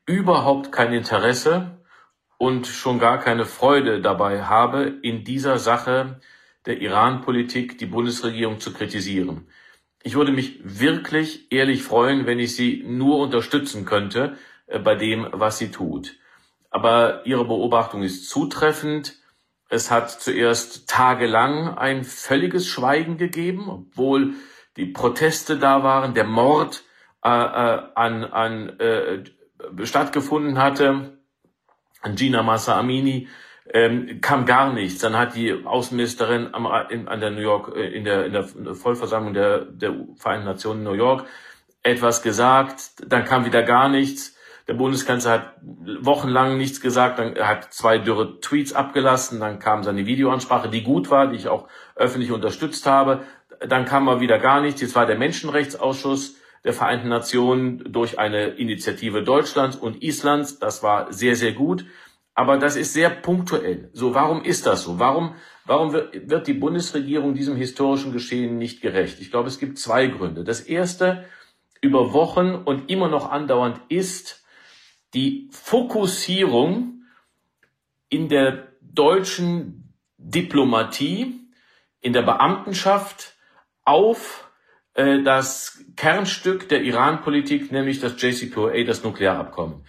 überhaupt 0.06 0.72
kein 0.72 0.94
Interesse 0.94 1.80
und 2.38 2.68
schon 2.68 3.00
gar 3.00 3.20
keine 3.20 3.46
Freude 3.46 4.00
dabei 4.00 4.44
habe, 4.44 5.00
in 5.02 5.24
dieser 5.24 5.58
Sache 5.58 6.20
der 6.68 6.80
Iran-Politik 6.80 7.80
die 7.80 7.88
Bundesregierung 7.88 8.60
zu 8.60 8.72
kritisieren. 8.72 9.48
Ich 10.04 10.14
würde 10.14 10.32
mich 10.32 10.60
wirklich 10.64 11.52
ehrlich 11.52 11.82
freuen, 11.82 12.28
wenn 12.28 12.38
ich 12.38 12.56
sie 12.56 12.84
nur 12.86 13.18
unterstützen 13.18 13.84
könnte 13.84 14.38
äh, 14.68 14.78
bei 14.78 14.94
dem, 14.94 15.28
was 15.32 15.58
sie 15.58 15.72
tut. 15.72 16.20
Aber 16.70 17.26
Ihre 17.26 17.46
Beobachtung 17.46 18.04
ist 18.04 18.30
zutreffend. 18.30 19.16
Es 19.70 19.90
hat 19.90 20.12
zuerst 20.12 20.88
tagelang 20.88 21.76
ein 21.76 22.04
völliges 22.04 22.68
Schweigen 22.68 23.18
gegeben, 23.18 23.70
obwohl 23.70 24.36
die 24.78 24.88
Proteste 24.88 25.58
da 25.58 25.84
waren, 25.84 26.14
der 26.14 26.26
Mord 26.26 26.84
äh, 27.24 27.30
äh, 27.30 27.82
an, 27.96 28.24
an 28.24 28.80
äh, 28.80 29.24
stattgefunden 29.84 30.58
hatte, 30.58 31.18
an 32.02 32.16
Gina 32.16 32.44
Massa 32.44 32.80
Amini, 32.80 33.28
ähm, 33.72 34.20
kam 34.20 34.46
gar 34.46 34.74
nichts. 34.74 35.00
Dann 35.00 35.18
hat 35.18 35.36
die 35.36 35.66
Außenministerin 35.66 36.54
am, 36.54 36.68
in, 36.90 37.08
an 37.08 37.22
der 37.22 37.32
New 37.32 37.42
York, 37.42 37.76
äh, 37.76 37.88
in 37.88 38.04
der, 38.04 38.26
in 38.26 38.34
der 38.34 38.76
Vollversammlung 38.76 39.34
der, 39.34 39.66
der 39.66 39.94
Vereinten 40.18 40.46
Nationen 40.46 40.80
in 40.80 40.86
New 40.86 40.98
York 40.98 41.26
etwas 41.84 42.22
gesagt, 42.22 43.04
dann 43.06 43.26
kam 43.26 43.46
wieder 43.46 43.62
gar 43.62 43.90
nichts. 43.90 44.36
Der 44.70 44.76
Bundeskanzler 44.76 45.32
hat 45.32 45.56
wochenlang 46.02 46.58
nichts 46.58 46.80
gesagt, 46.80 47.20
dann 47.20 47.36
hat 47.36 47.74
zwei 47.74 47.98
dürre 47.98 48.40
Tweets 48.40 48.72
abgelassen, 48.72 49.42
dann 49.42 49.60
kam 49.60 49.84
seine 49.84 50.06
Videoansprache, 50.06 50.70
die 50.70 50.84
gut 50.84 51.12
war, 51.12 51.28
die 51.28 51.36
ich 51.36 51.50
auch 51.50 51.68
öffentlich 51.96 52.32
unterstützt 52.32 52.86
habe. 52.86 53.24
Dann 53.68 53.86
kam 53.86 54.06
mal 54.06 54.20
wieder 54.20 54.40
gar 54.40 54.62
nichts. 54.62 54.82
Jetzt 54.82 54.96
war 54.96 55.06
der 55.06 55.18
Menschenrechtsausschuss 55.18 56.36
der 56.64 56.74
Vereinten 56.74 57.10
Nationen 57.10 57.92
durch 57.92 58.20
eine 58.20 58.48
Initiative 58.48 59.24
Deutschlands 59.24 59.76
und 59.76 60.02
Islands. 60.02 60.60
Das 60.60 60.82
war 60.84 61.12
sehr, 61.12 61.36
sehr 61.36 61.54
gut. 61.54 61.86
Aber 62.36 62.58
das 62.58 62.76
ist 62.76 62.94
sehr 62.94 63.10
punktuell. 63.10 63.90
So, 63.94 64.16
warum 64.16 64.44
ist 64.44 64.66
das 64.66 64.84
so? 64.84 64.98
Warum, 64.98 65.36
warum 65.66 65.94
wird, 65.94 66.48
die 66.48 66.54
Bundesregierung 66.54 67.36
diesem 67.36 67.56
historischen 67.56 68.12
Geschehen 68.12 68.58
nicht 68.58 68.82
gerecht? 68.82 69.20
Ich 69.20 69.30
glaube, 69.30 69.50
es 69.50 69.60
gibt 69.60 69.78
zwei 69.78 70.08
Gründe. 70.08 70.44
Das 70.44 70.62
erste, 70.62 71.26
über 71.82 72.14
Wochen 72.14 72.56
und 72.56 72.90
immer 72.90 73.10
noch 73.10 73.30
andauernd 73.30 73.80
ist 73.90 74.44
die 75.14 75.50
Fokussierung 75.52 77.04
in 78.10 78.30
der 78.30 78.70
deutschen 78.82 79.94
Diplomatie, 80.18 81.40
in 82.00 82.14
der 82.14 82.22
Beamtenschaft, 82.24 83.33
auf 83.86 84.50
äh, 84.94 85.22
das 85.24 85.84
Kernstück 85.96 86.70
der 86.70 86.84
Iran-Politik, 86.84 87.72
nämlich 87.72 88.00
das 88.00 88.22
JCPOA, 88.22 88.84
das 88.84 89.04
Nuklearabkommen. 89.04 89.86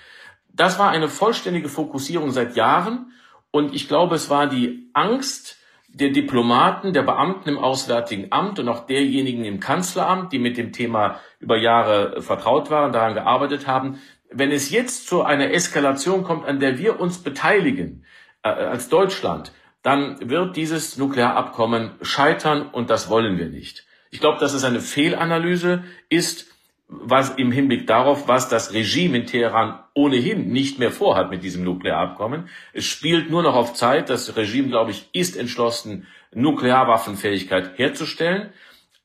Das 0.52 0.78
war 0.78 0.90
eine 0.90 1.08
vollständige 1.08 1.68
Fokussierung 1.68 2.30
seit 2.30 2.56
Jahren 2.56 3.12
und 3.50 3.74
ich 3.74 3.88
glaube, 3.88 4.14
es 4.14 4.30
war 4.30 4.46
die 4.46 4.90
Angst, 4.92 5.58
der 5.94 6.10
Diplomaten, 6.10 6.92
der 6.92 7.04
Beamten 7.04 7.50
im 7.50 7.58
Auswärtigen 7.58 8.32
Amt 8.32 8.58
und 8.58 8.68
auch 8.68 8.86
derjenigen 8.86 9.44
im 9.44 9.60
Kanzleramt, 9.60 10.32
die 10.32 10.40
mit 10.40 10.56
dem 10.56 10.72
Thema 10.72 11.20
über 11.38 11.56
Jahre 11.56 12.20
vertraut 12.20 12.68
waren, 12.68 12.92
daran 12.92 13.14
gearbeitet 13.14 13.68
haben, 13.68 14.00
wenn 14.28 14.50
es 14.50 14.70
jetzt 14.70 15.06
zu 15.06 15.22
einer 15.22 15.52
Eskalation 15.52 16.24
kommt, 16.24 16.46
an 16.46 16.58
der 16.58 16.78
wir 16.78 16.98
uns 16.98 17.18
beteiligen, 17.18 18.04
äh, 18.42 18.48
als 18.48 18.88
Deutschland, 18.88 19.52
dann 19.84 20.30
wird 20.30 20.56
dieses 20.56 20.96
Nuklearabkommen 20.96 21.92
scheitern 22.00 22.62
und 22.62 22.88
das 22.88 23.10
wollen 23.10 23.38
wir 23.38 23.50
nicht. 23.50 23.86
Ich 24.10 24.18
glaube, 24.18 24.40
dass 24.40 24.54
es 24.54 24.64
eine 24.64 24.80
Fehlanalyse 24.80 25.84
ist, 26.08 26.46
was 26.88 27.30
im 27.36 27.52
Hinblick 27.52 27.86
darauf, 27.86 28.26
was 28.26 28.48
das 28.48 28.72
Regime 28.72 29.18
in 29.18 29.26
Teheran 29.26 29.78
ohnehin 29.92 30.48
nicht 30.48 30.78
mehr 30.78 30.90
vorhat 30.90 31.30
mit 31.30 31.44
diesem 31.44 31.64
Nuklearabkommen. 31.64 32.48
Es 32.72 32.86
spielt 32.86 33.30
nur 33.30 33.42
noch 33.42 33.54
auf 33.54 33.74
Zeit. 33.74 34.08
Das 34.08 34.36
Regime, 34.36 34.68
glaube 34.68 34.90
ich, 34.90 35.08
ist 35.12 35.36
entschlossen, 35.36 36.06
Nuklearwaffenfähigkeit 36.32 37.78
herzustellen. 37.78 38.52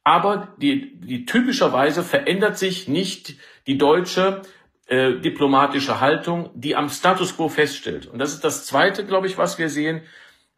Aber 0.06 0.56
die, 0.58 0.98
die 1.00 1.26
typischerweise 1.26 2.04
verändert 2.04 2.58
sich 2.58 2.88
nicht 2.88 3.36
die 3.68 3.78
deutsche 3.78 4.44
äh, 4.88 5.16
diplomatische 5.20 6.00
Haltung, 6.00 6.52
die 6.54 6.76
am 6.76 6.88
Status 6.90 7.36
quo 7.36 7.50
feststellt. 7.50 8.08
Und 8.08 8.20
das 8.20 8.34
ist 8.34 8.44
das 8.46 8.66
Zweite, 8.66 9.06
glaube 9.06 9.28
ich, 9.28 9.38
was 9.38 9.58
wir 9.60 9.70
sehen. 9.70 10.02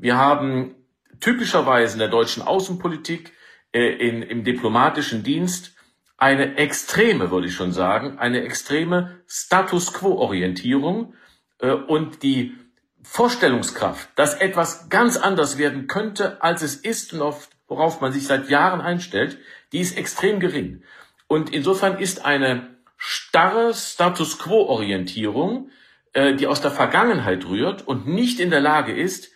Wir 0.01 0.17
haben 0.17 0.73
typischerweise 1.19 1.93
in 1.93 1.99
der 1.99 2.07
deutschen 2.07 2.41
Außenpolitik, 2.41 3.33
äh, 3.71 4.07
in, 4.07 4.23
im 4.23 4.43
diplomatischen 4.43 5.21
Dienst 5.21 5.75
eine 6.17 6.57
extreme, 6.57 7.29
würde 7.29 7.47
ich 7.47 7.53
schon 7.53 7.71
sagen, 7.71 8.17
eine 8.17 8.41
extreme 8.41 9.21
Status 9.27 9.93
quo-Orientierung 9.93 11.13
äh, 11.59 11.71
und 11.71 12.23
die 12.23 12.55
Vorstellungskraft, 13.03 14.09
dass 14.15 14.33
etwas 14.33 14.89
ganz 14.89 15.17
anders 15.17 15.59
werden 15.59 15.85
könnte, 15.85 16.41
als 16.41 16.63
es 16.63 16.75
ist 16.75 17.13
und 17.13 17.21
auf, 17.21 17.49
worauf 17.67 18.01
man 18.01 18.11
sich 18.11 18.25
seit 18.25 18.49
Jahren 18.49 18.81
einstellt, 18.81 19.37
die 19.71 19.81
ist 19.81 19.95
extrem 19.95 20.39
gering. 20.39 20.81
Und 21.27 21.53
insofern 21.53 21.99
ist 21.99 22.25
eine 22.25 22.75
starre 22.97 23.75
Status 23.75 24.39
quo-Orientierung, 24.39 25.69
äh, 26.13 26.33
die 26.33 26.47
aus 26.47 26.61
der 26.61 26.71
Vergangenheit 26.71 27.45
rührt 27.45 27.87
und 27.87 28.07
nicht 28.07 28.39
in 28.39 28.49
der 28.49 28.61
Lage 28.61 28.93
ist, 28.95 29.31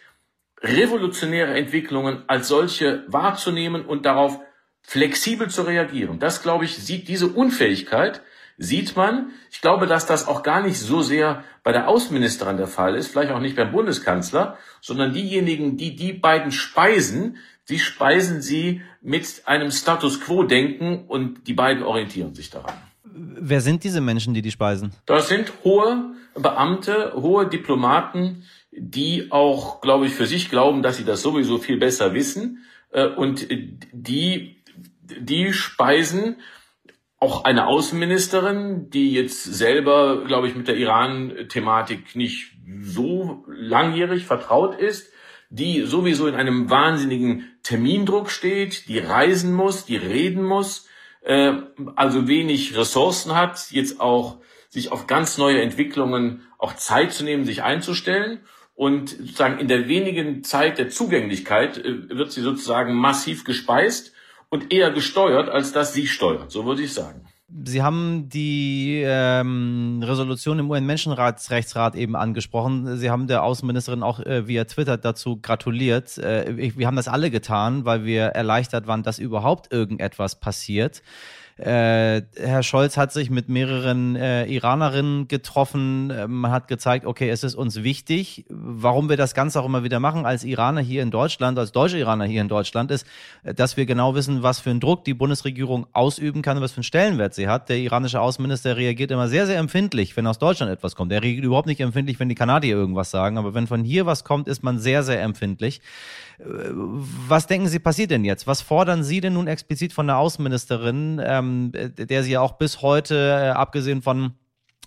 revolutionäre 0.62 1.54
Entwicklungen 1.54 2.24
als 2.28 2.48
solche 2.48 3.04
wahrzunehmen 3.08 3.86
und 3.86 4.06
darauf 4.06 4.40
flexibel 4.82 5.50
zu 5.50 5.64
reagieren. 5.64 6.20
Das, 6.20 6.44
glaube 6.44 6.66
ich, 6.66 6.78
sieht 6.78 7.08
diese 7.08 7.28
Unfähigkeit, 7.28 8.22
sieht 8.58 8.96
man. 8.96 9.32
Ich 9.52 9.62
glaube, 9.62 9.88
dass 9.88 10.06
das 10.06 10.28
auch 10.28 10.44
gar 10.44 10.62
nicht 10.62 10.78
so 10.78 11.02
sehr 11.02 11.44
bei 11.64 11.72
der 11.72 11.88
Außenministerin 11.88 12.58
der 12.58 12.68
Fall 12.68 12.96
ist, 12.96 13.08
vielleicht 13.08 13.32
auch 13.32 13.40
nicht 13.40 13.56
beim 13.56 13.72
Bundeskanzler, 13.72 14.58
sondern 14.82 15.14
diejenigen, 15.14 15.78
die 15.78 15.96
die 15.96 16.14
beiden 16.14 16.52
speisen, 16.52 17.38
die 17.70 17.80
speisen 17.80 18.42
sie 18.42 18.82
mit 19.02 19.44
einem 19.46 19.72
Status 19.72 20.22
quo-Denken 20.22 21.06
und 21.08 21.48
die 21.48 21.54
beiden 21.54 21.84
orientieren 21.84 22.36
sich 22.36 22.50
daran. 22.50 22.76
Wer 23.04 23.62
sind 23.62 23.84
diese 23.84 24.02
Menschen, 24.02 24.34
die 24.34 24.42
die 24.42 24.52
speisen? 24.52 24.92
Das 25.06 25.30
sind 25.30 25.52
hohe 25.64 26.12
Beamte, 26.36 27.14
hohe 27.16 27.48
Diplomaten, 27.48 28.44
die 28.78 29.32
auch, 29.32 29.82
glaube 29.82 30.06
ich, 30.06 30.14
für 30.14 30.26
sich 30.26 30.50
glauben, 30.50 30.82
dass 30.82 30.98
sie 30.98 31.06
das 31.06 31.22
sowieso 31.22 31.58
viel 31.58 31.78
besser 31.78 32.14
wissen 32.14 32.66
äh, 32.92 33.08
und 33.08 33.48
die 33.50 34.56
die 35.08 35.54
speisen 35.54 36.38
auch 37.20 37.44
eine 37.44 37.68
Außenministerin, 37.68 38.90
die 38.90 39.14
jetzt 39.14 39.44
selber, 39.44 40.26
glaube 40.26 40.48
ich, 40.48 40.56
mit 40.56 40.68
der 40.68 40.78
Iran-Thematik 40.78 42.16
nicht 42.16 42.52
so 42.82 43.46
langjährig 43.48 44.26
vertraut 44.26 44.76
ist, 44.76 45.12
die 45.50 45.84
sowieso 45.84 46.28
in 46.28 46.36
einem 46.36 46.70
wahnsinnigen 46.70 47.52
Termindruck 47.64 48.30
steht, 48.30 48.88
die 48.90 49.00
reisen 49.00 49.54
muss, 49.54 49.86
die 49.86 49.96
reden 49.96 50.44
muss, 50.44 50.88
äh, 51.22 51.54
also 51.96 52.28
wenig 52.28 52.76
Ressourcen 52.78 53.36
hat, 53.36 53.72
jetzt 53.72 54.02
auch 54.02 54.40
sich 54.70 54.92
auf 54.92 55.08
ganz 55.08 55.38
neue 55.38 55.62
Entwicklungen 55.62 56.42
auch 56.58 56.74
Zeit 56.76 57.14
zu 57.14 57.24
nehmen, 57.24 57.46
sich 57.46 57.64
einzustellen. 57.64 58.42
Und 58.76 59.10
sozusagen 59.10 59.60
in 59.60 59.70
der 59.70 59.88
wenigen 59.88 60.44
Zeit 60.44 60.78
der 60.78 60.90
Zugänglichkeit 60.90 61.78
äh, 61.78 62.10
wird 62.10 62.32
sie 62.32 62.42
sozusagen 62.42 62.94
massiv 62.94 63.46
gespeist 63.46 64.12
und 64.50 64.72
eher 64.72 64.92
gesteuert, 64.92 65.50
als 65.50 65.72
dass 65.72 65.94
sie 65.94 66.08
steuert. 66.08 66.52
So 66.52 66.66
würde 66.66 66.84
ich 66.84 66.94
sagen. 66.94 67.26
Sie 67.64 67.84
haben 67.84 68.28
die 68.28 69.04
ähm, 69.06 70.02
Resolution 70.04 70.60
im 70.60 70.70
UN-Menschenrechtsrat 70.70 71.96
eben 71.96 72.16
angesprochen. 72.16 72.98
Sie 72.98 73.10
haben 73.10 73.28
der 73.28 73.44
Außenministerin 73.44 74.04
auch 74.04 74.20
äh, 74.20 74.48
via 74.48 74.66
Twitter 74.66 74.98
dazu 74.98 75.40
gratuliert. 75.40 76.18
Äh, 76.18 76.76
wir 76.76 76.88
haben 76.88 76.96
das 76.96 77.08
alle 77.08 77.30
getan, 77.30 77.86
weil 77.86 78.04
wir 78.04 78.24
erleichtert 78.26 78.88
waren, 78.88 79.04
dass 79.04 79.20
überhaupt 79.20 79.72
irgendetwas 79.72 80.40
passiert. 80.40 81.02
Äh, 81.58 82.24
Herr 82.36 82.64
Scholz 82.64 82.98
hat 82.98 83.14
sich 83.14 83.30
mit 83.30 83.48
mehreren 83.48 84.18
äh, 84.18 84.46
Iranerinnen 84.46 85.30
getroffen. 85.30 86.10
Äh, 86.10 86.28
man 86.28 86.52
hat 86.52 86.68
gezeigt, 86.68 87.06
okay, 87.06 87.30
es 87.30 87.46
ist 87.46 87.56
uns 87.56 87.82
wichtig. 87.82 88.46
Warum 88.50 89.08
wir 89.08 89.16
das 89.16 89.34
Ganze 89.34 89.62
auch 89.62 89.66
immer 89.66 89.82
wieder 89.82 90.02
machen 90.02 90.26
als 90.26 90.44
Iraner 90.44 90.82
hier 90.82 91.02
in 91.02 91.12
Deutschland, 91.12 91.58
als 91.58 91.72
deutsche 91.72 91.98
Iraner 91.98 92.26
hier 92.26 92.42
in 92.42 92.50
Deutschland, 92.50 92.92
ist, 92.92 93.08
äh, 93.44 93.54
dass 93.54 93.78
wir 93.78 93.86
genau 93.86 94.16
wissen, 94.16 94.44
was 94.44 94.60
für 94.60 94.70
einen 94.70 94.82
Druck 94.82 95.06
die 95.06 95.14
Bundesregierung 95.14 95.88
ausüben 95.94 96.42
kann 96.42 96.58
und 96.58 96.64
was 96.64 96.74
für 96.74 96.80
einen 96.80 96.84
Stellenwert 96.84 97.34
sie 97.34 97.48
hat. 97.48 97.70
Der 97.70 97.78
iranische 97.78 98.20
Außenminister 98.20 98.76
reagiert 98.76 99.12
immer 99.12 99.30
sehr, 99.30 99.48
sehr 99.48 99.58
empfindlich, 99.58 100.18
wenn 100.18 100.28
aus 100.28 100.40
Deutschland 100.40 100.74
etwas 100.74 100.98
kommt. 100.98 101.14
Er 101.14 101.24
reagiert 101.24 101.46
überhaupt 101.46 101.68
nicht 101.68 101.80
empfindlich, 101.80 102.20
wenn 102.20 102.28
die 102.28 102.36
Kanadier 102.36 102.76
irgendwas 102.76 103.12
sagen, 103.12 103.38
aber 103.38 103.54
wenn 103.54 103.68
von 103.68 103.86
hier 103.86 104.06
was 104.06 104.26
kommt, 104.26 104.50
ist 104.50 104.62
man 104.62 104.78
sehr, 104.78 105.04
sehr 105.04 105.22
empfindlich. 105.22 105.80
Was 106.38 107.48
denken 107.48 107.70
Sie 107.70 107.80
passiert 107.80 108.12
denn 108.12 108.26
jetzt? 108.26 108.46
Was 108.46 108.62
fordern 108.62 109.06
Sie 109.06 109.22
denn 109.22 109.34
nun 109.34 109.48
explizit 109.48 109.94
von 109.94 110.08
der 110.08 110.18
Außenministerin, 110.18 111.22
ähm, 111.24 111.45
der 111.72 112.24
Sie 112.24 112.32
ja 112.32 112.42
auch 112.42 112.54
bis 112.54 112.82
heute, 112.82 113.16
äh, 113.16 113.50
abgesehen 113.50 114.02
von, 114.02 114.34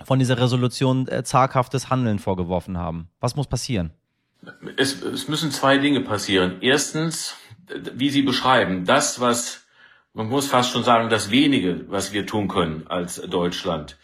von 0.05 0.19
dieser 0.19 0.38
Resolution, 0.38 1.09
äh, 1.09 1.23
zaghaftes 1.25 1.91
Handeln 1.91 2.19
vorgeworfen 2.19 2.79
haben? 2.79 3.09
Was 3.21 3.37
muss 3.37 3.47
passieren? 3.47 3.93
Es, 4.77 5.03
es 5.03 5.29
müssen 5.29 5.50
zwei 5.50 5.79
Dinge 5.79 6.00
passieren. 6.00 6.59
Erstens, 6.61 7.35
wie 7.95 8.11
Sie 8.11 8.23
beschreiben, 8.23 8.85
das, 8.85 9.21
was 9.21 9.67
man 10.19 10.29
muss 10.29 10.49
fast 10.49 10.73
schon 10.73 10.83
sagen, 10.83 11.11
das 11.11 11.31
wenige, 11.31 11.85
was 11.88 12.12
wir 12.12 12.27
tun 12.27 12.49
können 12.49 12.87
als 12.88 13.23
Deutschland, 13.23 13.97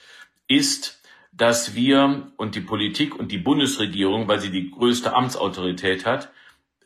ist, 0.46 1.02
dass 1.32 1.74
wir 1.74 2.30
und 2.36 2.54
die 2.54 2.60
Politik 2.60 3.18
und 3.18 3.32
die 3.32 3.38
Bundesregierung, 3.38 4.28
weil 4.28 4.38
sie 4.38 4.50
die 4.50 4.70
größte 4.70 5.12
Amtsautorität 5.12 6.06
hat, 6.06 6.30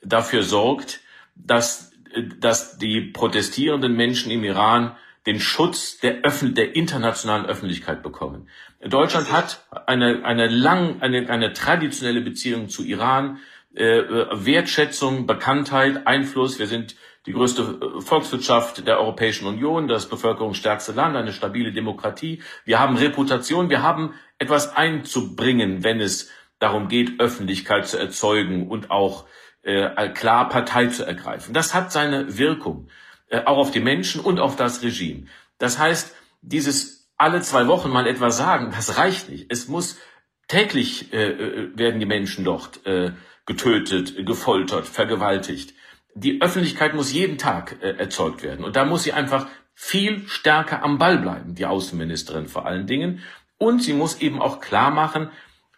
dafür 0.03 0.43
sorgt, 0.43 1.01
dass, 1.35 1.93
dass 2.39 2.79
die 2.79 3.03
protestierenden 3.03 3.95
Menschen 3.95 4.31
im 4.31 4.45
Iran 4.45 4.97
den 5.29 5.41
Schutz 5.41 5.99
der, 5.99 6.23
Öffn 6.23 6.55
der 6.55 6.75
internationalen 6.75 7.45
Öffentlichkeit 7.45 8.03
bekommen. 8.03 8.49
Deutschland 8.81 9.31
hat 9.31 9.63
eine, 9.85 10.25
eine 10.25 10.47
lang, 10.49 11.03
eine, 11.03 11.29
eine 11.29 11.53
traditionelle 11.53 12.23
Beziehung 12.23 12.71
zu 12.71 12.83
Iran, 12.83 13.39
äh, 13.75 14.05
Wertschätzung, 14.33 15.27
Bekanntheit, 15.27 16.07
Einfluss. 16.07 16.59
Wir 16.59 16.67
sind 16.67 16.97
die 17.27 17.35
größte 17.35 18.01
Volkswirtschaft 18.01 18.87
der 18.87 19.01
Europäischen 19.01 19.47
Union, 19.47 19.87
das 19.87 20.09
bevölkerungsstärkste 20.09 20.93
Land, 20.93 21.15
eine 21.15 21.35
stabile 21.35 21.73
Demokratie. 21.73 22.41
Wir 22.65 22.79
haben 22.79 22.97
Reputation, 22.97 23.69
wir 23.69 23.83
haben 23.83 24.15
etwas 24.39 24.75
einzubringen, 24.77 25.85
wenn 25.85 26.01
es 26.01 26.31
darum 26.59 26.89
geht, 26.89 27.21
Öffentlichkeit 27.21 27.87
zu 27.87 27.99
erzeugen 27.99 28.69
und 28.69 28.91
auch 28.91 29.27
äh, 29.61 30.09
klar 30.09 30.49
Partei 30.49 30.87
zu 30.87 31.05
ergreifen. 31.05 31.53
Das 31.53 31.75
hat 31.75 31.93
seine 31.93 32.39
Wirkung, 32.39 32.87
äh, 32.87 33.08
auch 33.45 33.59
auf 33.59 33.71
die 33.71 33.81
Menschen 33.81 34.21
und 34.21 34.41
auf 34.41 34.57
das 34.57 34.83
Regime. 34.83 35.27
Das 35.59 35.79
heißt, 35.79 36.15
dieses 36.43 37.11
alle 37.17 37.43
zwei 37.43 37.67
Wochen 37.67 37.91
mal 37.91 38.07
etwas 38.07 38.37
sagen, 38.37 38.71
das 38.75 38.97
reicht 38.97 39.29
nicht. 39.29 39.47
Es 39.51 39.69
muss 39.69 39.99
täglich 40.47 41.13
äh, 41.13 41.31
äh 41.31 41.71
werden 41.75 42.01
die 42.01 42.07
Menschen 42.07 42.45
dort 42.45 42.87
äh, 42.87 43.13
getötet, 43.45 44.27
gefoltert, 44.27 44.87
vergewaltigt. 44.87 45.75
Die 46.15 46.41
Öffentlichkeit 46.41 46.95
muss 46.95 47.13
jeden 47.13 47.39
Tag 47.39 47.77
äh, 47.83 47.97
erzeugt 47.97 48.43
werden. 48.43 48.65
Und 48.65 48.77
da 48.77 48.85
muss 48.85 49.03
sie 49.03 49.13
einfach 49.13 49.47
viel 49.75 50.27
stärker 50.29 50.83
am 50.83 50.99
Ball 50.99 51.19
bleiben, 51.19 51.55
die 51.55 51.67
Außenministerin 51.67 52.49
vor 52.49 52.67
allen 52.67 52.87
Dingen. 52.87 53.23
Und 53.59 53.83
sie 53.83 53.93
muss 53.93 54.21
eben 54.21 54.41
auch 54.41 54.61
klar 54.61 54.91
machen, 54.91 55.31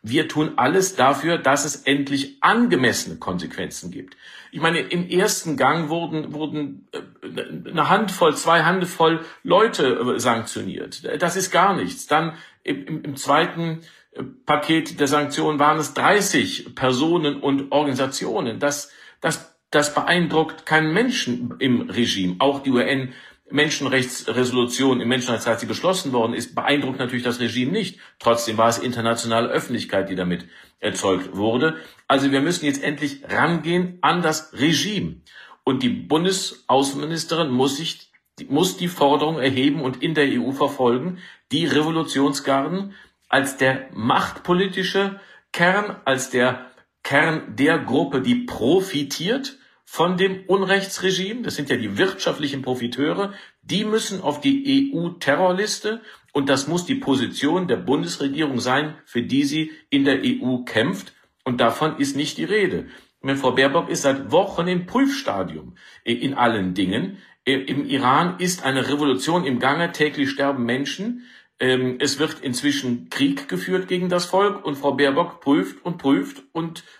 wir 0.02 0.28
tun 0.28 0.52
alles 0.56 0.96
dafür, 0.96 1.38
dass 1.38 1.64
es 1.64 1.76
endlich 1.76 2.38
angemessene 2.40 3.16
Konsequenzen 3.16 3.90
gibt. 3.90 4.16
Ich 4.52 4.60
meine, 4.60 4.80
im 4.80 5.08
ersten 5.08 5.56
Gang 5.56 5.88
wurden, 5.88 6.32
wurden 6.32 6.88
äh, 6.92 7.70
eine 7.70 7.88
Handvoll, 7.88 8.36
zwei 8.36 8.62
Handvoll 8.62 9.24
Leute 9.42 10.14
äh, 10.16 10.18
sanktioniert. 10.18 11.02
Das 11.20 11.36
ist 11.36 11.50
gar 11.50 11.76
nichts. 11.76 12.06
Dann 12.06 12.34
im, 12.64 13.04
im 13.04 13.16
zweiten 13.16 13.80
äh, 14.12 14.22
Paket 14.46 14.98
der 14.98 15.06
Sanktionen 15.06 15.58
waren 15.58 15.78
es 15.78 15.94
30 15.94 16.74
Personen 16.74 17.40
und 17.40 17.70
Organisationen. 17.70 18.58
Das, 18.58 18.90
das, 19.20 19.54
das 19.70 19.94
beeindruckt 19.94 20.66
keinen 20.66 20.92
Menschen 20.92 21.54
im 21.58 21.90
Regime. 21.90 22.36
Auch 22.38 22.62
die 22.62 22.70
UN 22.70 23.12
Menschenrechtsresolution 23.50 25.00
im 25.00 25.08
Menschenrechtsrat, 25.08 25.62
die 25.62 25.66
beschlossen 25.66 26.12
worden 26.12 26.34
ist, 26.34 26.54
beeindruckt 26.54 26.98
natürlich 26.98 27.24
das 27.24 27.40
Regime 27.40 27.72
nicht. 27.72 27.98
Trotzdem 28.18 28.56
war 28.56 28.68
es 28.68 28.78
internationale 28.78 29.48
Öffentlichkeit, 29.48 30.08
die 30.08 30.16
damit 30.16 30.46
erzeugt 30.78 31.36
wurde. 31.36 31.76
Also 32.08 32.32
wir 32.32 32.40
müssen 32.40 32.64
jetzt 32.64 32.82
endlich 32.82 33.22
rangehen 33.28 33.98
an 34.00 34.22
das 34.22 34.52
Regime. 34.54 35.16
Und 35.64 35.82
die 35.82 35.90
Bundesaußenministerin 35.90 37.50
muss 37.50 37.76
sich, 37.76 38.10
muss 38.48 38.76
die 38.76 38.88
Forderung 38.88 39.38
erheben 39.38 39.82
und 39.82 40.02
in 40.02 40.14
der 40.14 40.28
EU 40.28 40.52
verfolgen, 40.52 41.18
die 41.52 41.66
Revolutionsgarden 41.66 42.94
als 43.28 43.56
der 43.56 43.88
machtpolitische 43.92 45.20
Kern, 45.52 45.96
als 46.04 46.30
der 46.30 46.70
Kern 47.02 47.56
der 47.56 47.78
Gruppe, 47.78 48.20
die 48.20 48.46
profitiert 48.46 49.56
von 49.92 50.16
dem 50.16 50.44
Unrechtsregime, 50.46 51.42
das 51.42 51.56
sind 51.56 51.68
ja 51.68 51.76
die 51.76 51.98
wirtschaftlichen 51.98 52.62
Profiteure, 52.62 53.32
die 53.60 53.84
müssen 53.84 54.20
auf 54.20 54.40
die 54.40 54.92
EU-Terrorliste 54.94 56.00
und 56.32 56.48
das 56.48 56.68
muss 56.68 56.86
die 56.86 56.94
Position 56.94 57.66
der 57.66 57.78
Bundesregierung 57.78 58.60
sein, 58.60 58.94
für 59.04 59.22
die 59.22 59.42
sie 59.42 59.72
in 59.90 60.04
der 60.04 60.20
EU 60.24 60.58
kämpft. 60.58 61.12
Und 61.42 61.60
davon 61.60 61.96
ist 61.98 62.14
nicht 62.14 62.38
die 62.38 62.44
Rede. 62.44 62.86
Frau 63.34 63.50
Baerbock 63.50 63.88
ist 63.88 64.02
seit 64.02 64.30
Wochen 64.30 64.68
im 64.68 64.86
Prüfstadium 64.86 65.74
in 66.04 66.34
allen 66.34 66.74
Dingen. 66.74 67.18
Im 67.42 67.84
Iran 67.84 68.38
ist 68.38 68.64
eine 68.64 68.88
Revolution 68.88 69.44
im 69.44 69.58
Gange, 69.58 69.90
täglich 69.90 70.30
sterben 70.30 70.64
Menschen. 70.64 71.26
Ähm, 71.58 71.96
es 71.98 72.20
wird 72.20 72.40
inzwischen 72.40 73.10
Krieg 73.10 73.48
geführt 73.48 73.88
gegen 73.88 74.08
das 74.08 74.24
Volk 74.24 74.64
und 74.64 74.76
Frau 74.76 74.92
Baerbock 74.92 75.40
prüft 75.40 75.84
und 75.84 75.98
prüft 75.98 76.44
und 76.52 76.78
äh, 76.80 76.99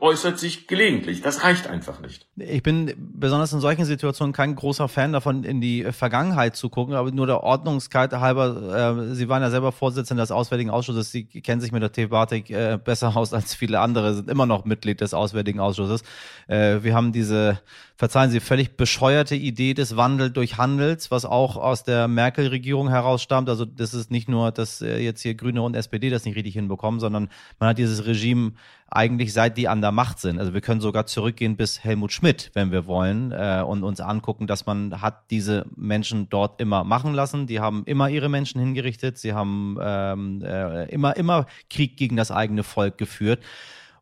äußert 0.00 0.38
sich 0.38 0.66
gelegentlich. 0.66 1.20
Das 1.20 1.44
reicht 1.44 1.68
einfach 1.68 2.00
nicht. 2.00 2.26
Ich 2.36 2.62
bin 2.62 2.92
besonders 2.98 3.52
in 3.52 3.60
solchen 3.60 3.84
Situationen 3.84 4.32
kein 4.32 4.56
großer 4.56 4.88
Fan 4.88 5.12
davon, 5.12 5.44
in 5.44 5.60
die 5.60 5.84
Vergangenheit 5.92 6.56
zu 6.56 6.68
gucken, 6.70 6.94
aber 6.94 7.12
nur 7.12 7.28
der 7.28 7.44
Ordnungskeit 7.44 8.12
halber, 8.12 8.96
äh, 9.10 9.14
Sie 9.14 9.28
waren 9.28 9.42
ja 9.42 9.50
selber 9.50 9.70
Vorsitzender 9.70 10.24
des 10.24 10.32
Auswärtigen 10.32 10.70
Ausschusses, 10.70 11.12
Sie 11.12 11.24
kennen 11.24 11.60
sich 11.60 11.70
mit 11.70 11.82
der 11.82 11.92
Thematik 11.92 12.50
äh, 12.50 12.80
besser 12.82 13.16
aus 13.16 13.32
als 13.32 13.54
viele 13.54 13.78
andere, 13.78 14.14
sind 14.14 14.28
immer 14.28 14.46
noch 14.46 14.64
Mitglied 14.64 15.00
des 15.00 15.14
Auswärtigen 15.14 15.60
Ausschusses. 15.60 16.02
Äh, 16.48 16.82
wir 16.82 16.94
haben 16.94 17.12
diese 17.12 17.60
verzeihen 18.00 18.30
Sie, 18.30 18.40
völlig 18.40 18.78
bescheuerte 18.78 19.36
Idee 19.36 19.74
des 19.74 19.94
Wandel 19.94 20.30
durch 20.30 20.56
Handels, 20.56 21.10
was 21.10 21.26
auch 21.26 21.58
aus 21.58 21.84
der 21.84 22.08
Merkel-Regierung 22.08 22.88
herausstammt. 22.88 23.50
Also 23.50 23.66
das 23.66 23.92
ist 23.92 24.10
nicht 24.10 24.26
nur, 24.26 24.52
dass 24.52 24.80
äh, 24.80 24.96
jetzt 25.00 25.20
hier 25.20 25.34
Grüne 25.34 25.60
und 25.60 25.76
SPD 25.76 26.08
das 26.08 26.24
nicht 26.24 26.34
richtig 26.34 26.54
hinbekommen, 26.54 26.98
sondern 26.98 27.28
man 27.58 27.68
hat 27.68 27.76
dieses 27.76 28.06
Regime 28.06 28.52
eigentlich 28.88 29.34
seit 29.34 29.58
die 29.58 29.68
an 29.68 29.82
der 29.82 29.92
Macht 29.92 30.18
sind. 30.18 30.38
Also 30.38 30.54
wir 30.54 30.62
können 30.62 30.80
sogar 30.80 31.04
zurückgehen 31.04 31.58
bis 31.58 31.84
Helmut 31.84 32.10
Schmidt, 32.10 32.50
wenn 32.54 32.72
wir 32.72 32.86
wollen, 32.86 33.32
äh, 33.32 33.62
und 33.66 33.84
uns 33.84 34.00
angucken, 34.00 34.46
dass 34.46 34.64
man 34.64 35.02
hat 35.02 35.30
diese 35.30 35.66
Menschen 35.76 36.30
dort 36.30 36.58
immer 36.58 36.84
machen 36.84 37.12
lassen. 37.12 37.46
Die 37.46 37.60
haben 37.60 37.82
immer 37.84 38.08
ihre 38.08 38.30
Menschen 38.30 38.62
hingerichtet. 38.62 39.18
Sie 39.18 39.34
haben 39.34 39.76
ähm, 39.78 40.42
äh, 40.42 40.86
immer, 40.86 41.18
immer 41.18 41.44
Krieg 41.68 41.98
gegen 41.98 42.16
das 42.16 42.30
eigene 42.30 42.62
Volk 42.62 42.96
geführt. 42.96 43.40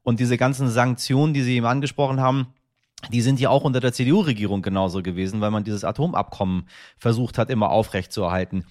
Und 0.04 0.20
diese 0.20 0.36
ganzen 0.36 0.68
Sanktionen, 0.68 1.34
die 1.34 1.42
Sie 1.42 1.56
eben 1.56 1.66
angesprochen 1.66 2.20
haben, 2.20 2.46
die 3.12 3.22
sind 3.22 3.40
ja 3.40 3.50
auch 3.50 3.64
unter 3.64 3.80
der 3.80 3.92
CDU-Regierung 3.92 4.62
genauso 4.62 5.02
gewesen, 5.02 5.40
weil 5.40 5.50
man 5.50 5.64
dieses 5.64 5.84
Atomabkommen 5.84 6.68
versucht 6.96 7.38
hat, 7.38 7.50
immer 7.50 7.70
aufrechtzuerhalten. 7.70 8.64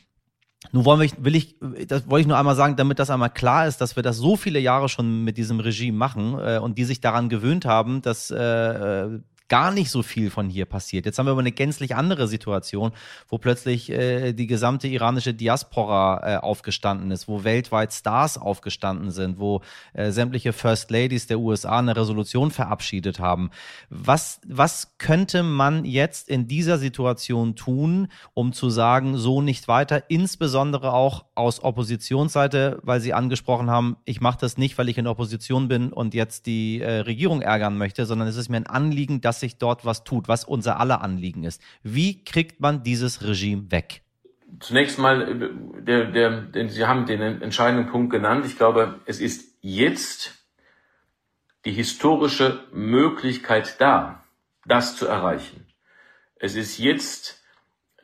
Nun 0.71 0.85
wollen 0.85 0.99
wir, 0.99 1.09
will 1.23 1.35
ich, 1.35 1.55
das 1.87 2.09
wollte 2.09 2.21
ich 2.21 2.27
nur 2.27 2.37
einmal 2.37 2.55
sagen, 2.55 2.75
damit 2.75 2.99
das 2.99 3.09
einmal 3.09 3.29
klar 3.29 3.67
ist, 3.67 3.79
dass 3.79 3.95
wir 3.95 4.03
das 4.03 4.17
so 4.17 4.35
viele 4.35 4.59
Jahre 4.59 4.89
schon 4.89 5.23
mit 5.23 5.37
diesem 5.37 5.59
Regime 5.59 5.97
machen 5.97 6.37
äh, 6.39 6.59
und 6.59 6.77
die 6.77 6.83
sich 6.83 6.99
daran 6.99 7.29
gewöhnt 7.29 7.65
haben, 7.65 8.01
dass 8.01 8.31
äh, 8.31 9.19
gar 9.49 9.71
nicht 9.71 9.89
so 9.89 10.03
viel 10.03 10.29
von 10.29 10.49
hier 10.49 10.65
passiert. 10.65 11.05
Jetzt 11.05 11.19
haben 11.19 11.25
wir 11.25 11.31
aber 11.31 11.39
eine 11.39 11.51
gänzlich 11.51 11.95
andere 11.95 12.27
Situation, 12.27 12.91
wo 13.29 13.37
plötzlich 13.37 13.89
äh, 13.89 14.33
die 14.33 14.47
gesamte 14.47 14.87
iranische 14.87 15.33
Diaspora 15.33 16.35
äh, 16.35 16.37
aufgestanden 16.37 17.11
ist, 17.11 17.27
wo 17.27 17.43
weltweit 17.43 17.93
Stars 17.93 18.37
aufgestanden 18.37 19.11
sind, 19.11 19.39
wo 19.39 19.61
äh, 19.93 20.11
sämtliche 20.11 20.53
First 20.53 20.91
Ladies 20.91 21.27
der 21.27 21.39
USA 21.39 21.79
eine 21.79 21.95
Resolution 21.95 22.51
verabschiedet 22.51 23.19
haben. 23.19 23.51
Was, 23.89 24.41
was 24.47 24.97
könnte 24.97 25.43
man 25.43 25.85
jetzt 25.85 26.29
in 26.29 26.47
dieser 26.47 26.77
Situation 26.77 27.55
tun, 27.55 28.09
um 28.33 28.53
zu 28.53 28.69
sagen, 28.69 29.17
so 29.17 29.41
nicht 29.41 29.67
weiter, 29.67 30.09
insbesondere 30.09 30.93
auch 30.93 31.25
aus 31.35 31.63
Oppositionsseite, 31.63 32.79
weil 32.83 32.99
Sie 32.99 33.13
angesprochen 33.13 33.69
haben, 33.69 33.97
ich 34.05 34.21
mache 34.21 34.39
das 34.41 34.57
nicht, 34.57 34.77
weil 34.77 34.89
ich 34.89 34.97
in 34.97 35.07
Opposition 35.07 35.67
bin 35.67 35.93
und 35.93 36.13
jetzt 36.13 36.45
die 36.45 36.81
äh, 36.81 36.99
Regierung 36.99 37.41
ärgern 37.41 37.77
möchte, 37.77 38.05
sondern 38.05 38.27
es 38.27 38.35
ist 38.35 38.49
mir 38.49 38.57
ein 38.57 38.67
Anliegen, 38.67 39.21
dass 39.21 39.36
dass 39.37 39.41
sich 39.41 39.57
dort 39.59 39.85
was 39.85 40.03
tut, 40.03 40.27
was 40.27 40.43
unser 40.43 40.79
aller 40.79 41.01
Anliegen 41.01 41.43
ist. 41.43 41.61
Wie 41.83 42.23
kriegt 42.23 42.59
man 42.59 42.81
dieses 42.81 43.23
Regime 43.23 43.69
weg? 43.69 44.01
Zunächst 44.59 44.97
mal, 44.97 45.51
der, 45.79 46.05
der, 46.05 46.41
der, 46.41 46.69
Sie 46.69 46.85
haben 46.85 47.05
den 47.05 47.21
entscheidenden 47.21 47.87
Punkt 47.91 48.11
genannt. 48.11 48.45
Ich 48.47 48.57
glaube, 48.57 48.99
es 49.05 49.19
ist 49.19 49.55
jetzt 49.61 50.33
die 51.65 51.71
historische 51.71 52.63
Möglichkeit 52.71 53.79
da, 53.79 54.23
das 54.65 54.95
zu 54.95 55.05
erreichen. 55.05 55.67
Es 56.37 56.55
ist 56.55 56.79
jetzt 56.79 57.43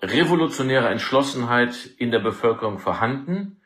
revolutionäre 0.04 0.90
Entschlossenheit 0.90 1.90
in 1.98 2.12
der 2.12 2.20
Bevölkerung 2.20 2.78
vorhanden. 2.78 3.60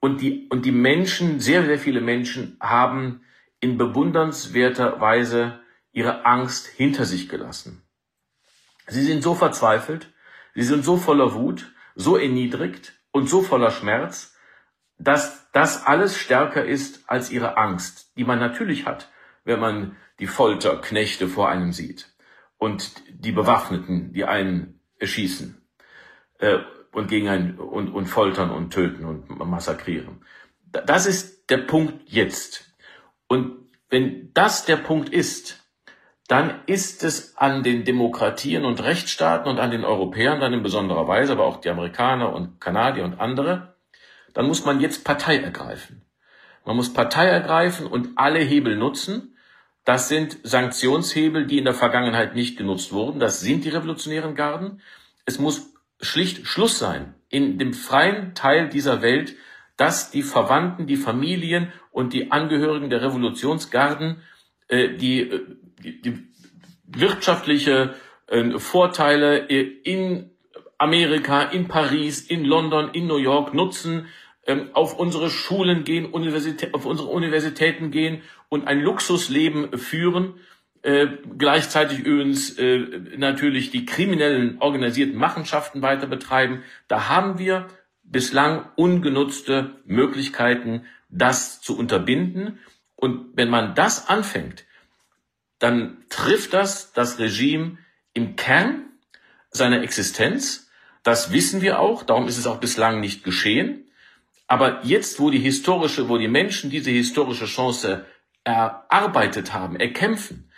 Und 0.00 0.20
die, 0.20 0.48
und 0.50 0.64
die 0.64 0.72
Menschen, 0.72 1.38
sehr, 1.38 1.64
sehr 1.64 1.78
viele 1.78 2.00
Menschen 2.00 2.56
haben 2.58 3.20
in 3.60 3.76
bewundernswerter 3.76 5.00
Weise 5.00 5.59
ihre 5.92 6.24
Angst 6.24 6.66
hinter 6.66 7.04
sich 7.04 7.28
gelassen. 7.28 7.82
Sie 8.86 9.02
sind 9.02 9.22
so 9.22 9.34
verzweifelt, 9.34 10.12
sie 10.54 10.62
sind 10.62 10.84
so 10.84 10.96
voller 10.96 11.34
Wut, 11.34 11.72
so 11.94 12.16
erniedrigt 12.16 12.94
und 13.12 13.28
so 13.28 13.42
voller 13.42 13.70
Schmerz, 13.70 14.34
dass 14.98 15.50
das 15.52 15.86
alles 15.86 16.16
stärker 16.16 16.64
ist 16.64 17.08
als 17.08 17.30
ihre 17.30 17.56
Angst, 17.56 18.12
die 18.16 18.24
man 18.24 18.38
natürlich 18.38 18.86
hat, 18.86 19.10
wenn 19.44 19.60
man 19.60 19.96
die 20.18 20.26
Folterknechte 20.26 21.28
vor 21.28 21.48
einem 21.48 21.72
sieht 21.72 22.12
und 22.58 22.92
die 23.08 23.32
Bewaffneten, 23.32 24.12
die 24.12 24.24
einen 24.24 24.80
erschießen 24.98 25.60
äh, 26.38 26.58
und 26.92 27.08
gegen 27.08 27.28
einen 27.28 27.58
und, 27.58 27.88
und 27.88 28.06
foltern 28.06 28.50
und 28.50 28.72
töten 28.72 29.04
und 29.04 29.28
massakrieren. 29.38 30.24
Das 30.70 31.06
ist 31.06 31.50
der 31.50 31.58
Punkt 31.58 32.08
jetzt. 32.08 32.74
Und 33.26 33.70
wenn 33.88 34.32
das 34.34 34.66
der 34.66 34.76
Punkt 34.76 35.08
ist, 35.08 35.59
dann 36.30 36.60
ist 36.66 37.02
es 37.02 37.36
an 37.38 37.64
den 37.64 37.84
Demokratien 37.84 38.64
und 38.64 38.80
Rechtsstaaten 38.84 39.50
und 39.50 39.58
an 39.58 39.72
den 39.72 39.84
Europäern 39.84 40.38
dann 40.38 40.52
in 40.52 40.62
besonderer 40.62 41.08
Weise, 41.08 41.32
aber 41.32 41.44
auch 41.44 41.60
die 41.60 41.70
Amerikaner 41.70 42.32
und 42.32 42.60
Kanadier 42.60 43.02
und 43.02 43.18
andere, 43.18 43.74
dann 44.32 44.46
muss 44.46 44.64
man 44.64 44.78
jetzt 44.78 45.04
Partei 45.04 45.38
ergreifen. 45.38 46.02
Man 46.64 46.76
muss 46.76 46.92
Partei 46.92 47.26
ergreifen 47.26 47.84
und 47.84 48.10
alle 48.14 48.38
Hebel 48.38 48.76
nutzen. 48.76 49.36
Das 49.84 50.08
sind 50.08 50.38
Sanktionshebel, 50.44 51.48
die 51.48 51.58
in 51.58 51.64
der 51.64 51.74
Vergangenheit 51.74 52.36
nicht 52.36 52.56
genutzt 52.56 52.92
wurden. 52.92 53.18
Das 53.18 53.40
sind 53.40 53.64
die 53.64 53.70
revolutionären 53.70 54.36
Garden. 54.36 54.82
Es 55.26 55.40
muss 55.40 55.74
schlicht 56.00 56.46
Schluss 56.46 56.78
sein 56.78 57.16
in 57.28 57.58
dem 57.58 57.72
freien 57.72 58.36
Teil 58.36 58.68
dieser 58.68 59.02
Welt, 59.02 59.34
dass 59.76 60.12
die 60.12 60.22
Verwandten, 60.22 60.86
die 60.86 60.96
Familien 60.96 61.72
und 61.90 62.12
die 62.12 62.30
Angehörigen 62.30 62.88
der 62.88 63.02
Revolutionsgarden 63.02 64.22
äh, 64.70 64.96
die, 64.96 65.22
äh, 65.22 65.40
die, 65.82 66.18
wirtschaftliche 66.92 67.94
äh, 68.26 68.58
Vorteile 68.58 69.38
in 69.38 70.30
Amerika, 70.78 71.42
in 71.42 71.68
Paris, 71.68 72.22
in 72.22 72.44
London, 72.44 72.90
in 72.92 73.06
New 73.06 73.18
York 73.18 73.54
nutzen, 73.54 74.06
ähm, 74.46 74.70
auf 74.72 74.98
unsere 74.98 75.30
Schulen 75.30 75.84
gehen, 75.84 76.06
Universität, 76.06 76.74
auf 76.74 76.86
unsere 76.86 77.08
Universitäten 77.08 77.90
gehen 77.90 78.22
und 78.48 78.66
ein 78.66 78.80
Luxusleben 78.80 79.78
führen. 79.78 80.34
Äh, 80.82 81.08
gleichzeitig 81.36 81.98
übrigens 81.98 82.58
äh, 82.58 82.78
natürlich 83.18 83.70
die 83.70 83.84
kriminellen 83.84 84.56
organisierten 84.60 85.16
Machenschaften 85.16 85.82
weiter 85.82 86.06
betreiben. 86.06 86.62
Da 86.88 87.10
haben 87.10 87.38
wir 87.38 87.68
bislang 88.02 88.64
ungenutzte 88.76 89.76
Möglichkeiten, 89.84 90.86
das 91.10 91.60
zu 91.60 91.76
unterbinden. 91.78 92.58
Und 92.96 93.36
wenn 93.36 93.50
man 93.50 93.74
das 93.74 94.08
anfängt, 94.08 94.64
dann 95.60 96.04
trifft 96.08 96.52
das 96.52 96.92
das 96.92 97.20
Regime 97.20 97.78
im 98.12 98.34
Kern 98.34 98.86
seiner 99.50 99.82
Existenz. 99.82 100.68
Das 101.04 101.32
wissen 101.32 101.62
wir 101.62 101.78
auch, 101.78 102.02
darum 102.02 102.26
ist 102.26 102.38
es 102.38 102.46
auch 102.46 102.58
bislang 102.58 103.00
nicht 103.00 103.22
geschehen. 103.22 103.86
Aber 104.48 104.80
jetzt, 104.84 105.20
wo 105.20 105.30
die 105.30 105.38
historische, 105.38 106.08
wo 106.08 106.18
die 106.18 106.28
Menschen 106.28 106.70
diese 106.70 106.90
historische 106.90 107.46
Chance 107.46 108.04
erarbeitet 108.42 109.52
haben, 109.52 109.76
erkämpfen, 109.76 110.50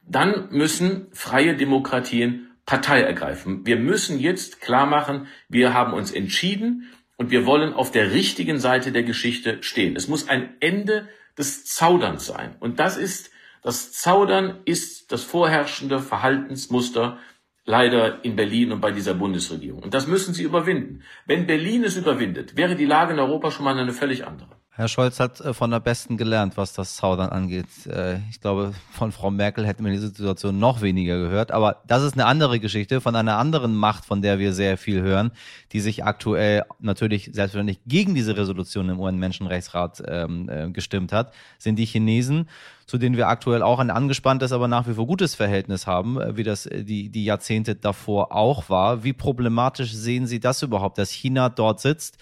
dann 0.00 0.48
müssen 0.50 1.08
freie 1.12 1.54
Demokratien 1.56 2.50
Partei 2.66 3.02
ergreifen. 3.02 3.66
Wir 3.66 3.76
müssen 3.76 4.18
jetzt 4.18 4.60
klar 4.60 4.86
machen, 4.86 5.26
wir 5.48 5.74
haben 5.74 5.92
uns 5.92 6.12
entschieden 6.12 6.90
und 7.16 7.30
wir 7.30 7.44
wollen 7.44 7.74
auf 7.74 7.90
der 7.90 8.12
richtigen 8.12 8.58
Seite 8.58 8.92
der 8.92 9.02
Geschichte 9.02 9.62
stehen. 9.62 9.96
Es 9.96 10.08
muss 10.08 10.28
ein 10.28 10.54
Ende 10.60 11.08
des 11.36 11.66
Zauderns 11.66 12.26
sein. 12.26 12.56
Und 12.60 12.78
das 12.78 12.96
ist, 12.96 13.30
das 13.64 13.92
Zaudern 13.92 14.60
ist 14.66 15.10
das 15.10 15.24
vorherrschende 15.24 15.98
Verhaltensmuster 15.98 17.18
leider 17.64 18.22
in 18.22 18.36
Berlin 18.36 18.72
und 18.72 18.82
bei 18.82 18.90
dieser 18.90 19.14
Bundesregierung. 19.14 19.82
Und 19.82 19.94
das 19.94 20.06
müssen 20.06 20.34
sie 20.34 20.42
überwinden. 20.42 21.02
Wenn 21.24 21.46
Berlin 21.46 21.82
es 21.82 21.96
überwindet, 21.96 22.58
wäre 22.58 22.76
die 22.76 22.84
Lage 22.84 23.14
in 23.14 23.18
Europa 23.18 23.50
schon 23.50 23.64
mal 23.64 23.76
eine 23.76 23.94
völlig 23.94 24.26
andere. 24.26 24.60
Herr 24.76 24.88
Scholz 24.88 25.20
hat 25.20 25.40
äh, 25.40 25.54
von 25.54 25.70
der 25.70 25.78
Besten 25.78 26.16
gelernt, 26.16 26.56
was 26.56 26.72
das 26.72 26.96
Zaudern 26.96 27.30
angeht. 27.30 27.86
Äh, 27.86 28.18
ich 28.28 28.40
glaube, 28.40 28.72
von 28.90 29.12
Frau 29.12 29.30
Merkel 29.30 29.64
hätten 29.64 29.84
wir 29.84 29.92
diese 29.92 30.08
Situation 30.08 30.58
noch 30.58 30.82
weniger 30.82 31.16
gehört. 31.16 31.52
Aber 31.52 31.82
das 31.86 32.02
ist 32.02 32.14
eine 32.14 32.26
andere 32.26 32.58
Geschichte 32.58 33.00
von 33.00 33.14
einer 33.14 33.38
anderen 33.38 33.76
Macht, 33.76 34.04
von 34.04 34.20
der 34.20 34.40
wir 34.40 34.52
sehr 34.52 34.76
viel 34.76 35.00
hören, 35.00 35.30
die 35.70 35.78
sich 35.78 36.04
aktuell 36.04 36.64
natürlich 36.80 37.30
selbstverständlich 37.32 37.78
gegen 37.86 38.16
diese 38.16 38.36
Resolution 38.36 38.88
im 38.88 38.98
UN-Menschenrechtsrat 38.98 40.02
ähm, 40.08 40.48
äh, 40.48 40.68
gestimmt 40.70 41.12
hat, 41.12 41.32
sind 41.58 41.76
die 41.76 41.86
Chinesen, 41.86 42.48
zu 42.86 42.98
denen 42.98 43.16
wir 43.16 43.28
aktuell 43.28 43.62
auch 43.62 43.78
ein 43.78 43.90
angespanntes, 43.90 44.50
aber 44.50 44.66
nach 44.66 44.88
wie 44.88 44.94
vor 44.94 45.06
gutes 45.06 45.36
Verhältnis 45.36 45.86
haben, 45.86 46.18
wie 46.36 46.42
das 46.42 46.68
die, 46.72 47.10
die 47.10 47.24
Jahrzehnte 47.24 47.76
davor 47.76 48.32
auch 48.32 48.68
war. 48.68 49.04
Wie 49.04 49.12
problematisch 49.12 49.92
sehen 49.92 50.26
Sie 50.26 50.40
das 50.40 50.62
überhaupt, 50.62 50.98
dass 50.98 51.10
China 51.10 51.48
dort 51.48 51.80
sitzt? 51.80 52.18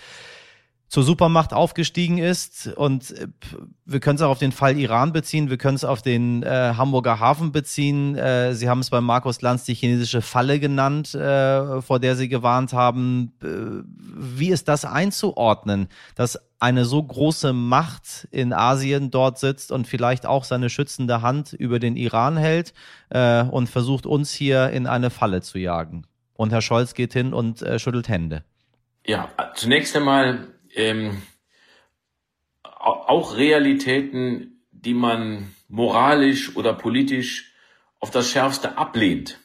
Zur 0.92 1.04
Supermacht 1.04 1.54
aufgestiegen 1.54 2.18
ist. 2.18 2.66
Und 2.66 3.12
äh, 3.12 3.26
wir 3.86 3.98
können 3.98 4.16
es 4.16 4.22
auch 4.22 4.28
auf 4.28 4.38
den 4.38 4.52
Fall 4.52 4.76
Iran 4.76 5.14
beziehen, 5.14 5.48
wir 5.48 5.56
können 5.56 5.76
es 5.76 5.86
auf 5.86 6.02
den 6.02 6.42
äh, 6.42 6.74
Hamburger 6.76 7.18
Hafen 7.18 7.50
beziehen. 7.50 8.14
Äh, 8.14 8.54
Sie 8.54 8.68
haben 8.68 8.80
es 8.80 8.90
bei 8.90 9.00
Markus 9.00 9.40
Lanz 9.40 9.64
die 9.64 9.72
chinesische 9.72 10.20
Falle 10.20 10.60
genannt, 10.60 11.14
äh, 11.14 11.80
vor 11.80 11.98
der 11.98 12.14
Sie 12.14 12.28
gewarnt 12.28 12.74
haben. 12.74 13.32
Äh, 13.42 13.46
wie 13.86 14.50
ist 14.50 14.68
das 14.68 14.84
einzuordnen, 14.84 15.88
dass 16.14 16.38
eine 16.58 16.84
so 16.84 17.02
große 17.02 17.54
Macht 17.54 18.28
in 18.30 18.52
Asien 18.52 19.10
dort 19.10 19.38
sitzt 19.38 19.72
und 19.72 19.86
vielleicht 19.86 20.26
auch 20.26 20.44
seine 20.44 20.68
schützende 20.68 21.22
Hand 21.22 21.54
über 21.54 21.78
den 21.78 21.96
Iran 21.96 22.36
hält 22.36 22.74
äh, 23.08 23.44
und 23.44 23.70
versucht 23.70 24.04
uns 24.04 24.30
hier 24.30 24.68
in 24.68 24.86
eine 24.86 25.08
Falle 25.08 25.40
zu 25.40 25.58
jagen? 25.58 26.06
Und 26.34 26.52
Herr 26.52 26.60
Scholz 26.60 26.92
geht 26.92 27.14
hin 27.14 27.32
und 27.32 27.64
schüttelt 27.76 28.08
Hände. 28.08 28.42
Ja, 29.06 29.28
zunächst 29.54 29.96
einmal 29.96 30.48
ähm, 30.74 31.22
auch 32.62 33.36
Realitäten, 33.36 34.64
die 34.70 34.94
man 34.94 35.54
moralisch 35.68 36.56
oder 36.56 36.74
politisch 36.74 37.52
auf 38.00 38.10
das 38.10 38.30
Schärfste 38.30 38.76
ablehnt, 38.76 39.38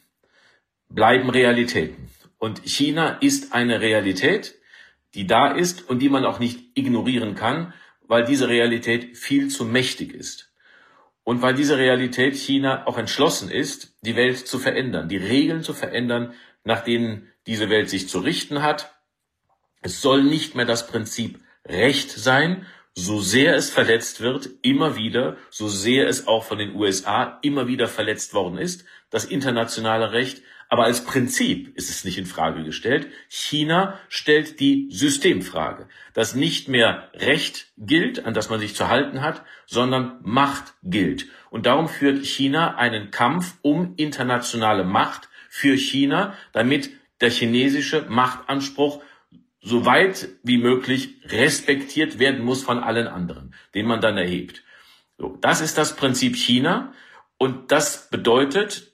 bleiben 0.88 1.30
Realitäten. 1.30 2.10
Und 2.38 2.62
China 2.64 3.18
ist 3.20 3.52
eine 3.52 3.80
Realität, 3.80 4.56
die 5.14 5.26
da 5.26 5.52
ist 5.52 5.88
und 5.88 6.00
die 6.00 6.08
man 6.08 6.24
auch 6.24 6.38
nicht 6.38 6.60
ignorieren 6.74 7.34
kann, 7.34 7.72
weil 8.06 8.24
diese 8.24 8.48
Realität 8.48 9.16
viel 9.16 9.48
zu 9.48 9.64
mächtig 9.64 10.12
ist. 10.12 10.52
Und 11.24 11.42
weil 11.42 11.54
diese 11.54 11.76
Realität 11.76 12.36
China 12.36 12.86
auch 12.86 12.96
entschlossen 12.96 13.50
ist, 13.50 13.96
die 14.02 14.16
Welt 14.16 14.38
zu 14.38 14.58
verändern, 14.58 15.08
die 15.08 15.18
Regeln 15.18 15.62
zu 15.62 15.74
verändern, 15.74 16.34
nach 16.64 16.82
denen 16.82 17.28
diese 17.46 17.68
Welt 17.68 17.90
sich 17.90 18.08
zu 18.08 18.20
richten 18.20 18.62
hat 18.62 18.97
es 19.80 20.00
soll 20.00 20.22
nicht 20.22 20.54
mehr 20.54 20.64
das 20.64 20.86
Prinzip 20.86 21.40
Recht 21.64 22.10
sein, 22.10 22.66
so 22.94 23.20
sehr 23.20 23.54
es 23.54 23.70
verletzt 23.70 24.20
wird, 24.20 24.50
immer 24.62 24.96
wieder, 24.96 25.36
so 25.50 25.68
sehr 25.68 26.08
es 26.08 26.26
auch 26.26 26.44
von 26.44 26.58
den 26.58 26.74
USA 26.74 27.38
immer 27.42 27.68
wieder 27.68 27.86
verletzt 27.86 28.34
worden 28.34 28.58
ist, 28.58 28.84
das 29.10 29.24
internationale 29.24 30.12
Recht. 30.12 30.42
Aber 30.68 30.84
als 30.84 31.04
Prinzip 31.04 31.74
ist 31.76 31.90
es 31.90 32.04
nicht 32.04 32.18
in 32.18 32.26
Frage 32.26 32.64
gestellt. 32.64 33.06
China 33.28 33.98
stellt 34.08 34.60
die 34.60 34.88
Systemfrage, 34.90 35.88
dass 36.12 36.34
nicht 36.34 36.68
mehr 36.68 37.08
Recht 37.14 37.68
gilt, 37.78 38.26
an 38.26 38.34
das 38.34 38.50
man 38.50 38.60
sich 38.60 38.74
zu 38.74 38.88
halten 38.88 39.22
hat, 39.22 39.44
sondern 39.64 40.18
Macht 40.22 40.74
gilt. 40.82 41.26
Und 41.50 41.66
darum 41.66 41.88
führt 41.88 42.26
China 42.26 42.76
einen 42.76 43.10
Kampf 43.10 43.54
um 43.62 43.94
internationale 43.96 44.84
Macht 44.84 45.28
für 45.48 45.76
China, 45.76 46.34
damit 46.52 46.90
der 47.20 47.30
chinesische 47.30 48.06
Machtanspruch 48.08 49.02
so 49.60 49.84
weit 49.84 50.28
wie 50.42 50.58
möglich 50.58 51.16
respektiert 51.26 52.18
werden 52.18 52.44
muss 52.44 52.62
von 52.62 52.78
allen 52.78 53.08
anderen, 53.08 53.54
den 53.74 53.86
man 53.86 54.00
dann 54.00 54.16
erhebt. 54.16 54.62
So, 55.18 55.36
das 55.40 55.60
ist 55.60 55.78
das 55.78 55.96
Prinzip 55.96 56.36
China 56.36 56.92
und 57.38 57.72
das 57.72 58.08
bedeutet 58.10 58.92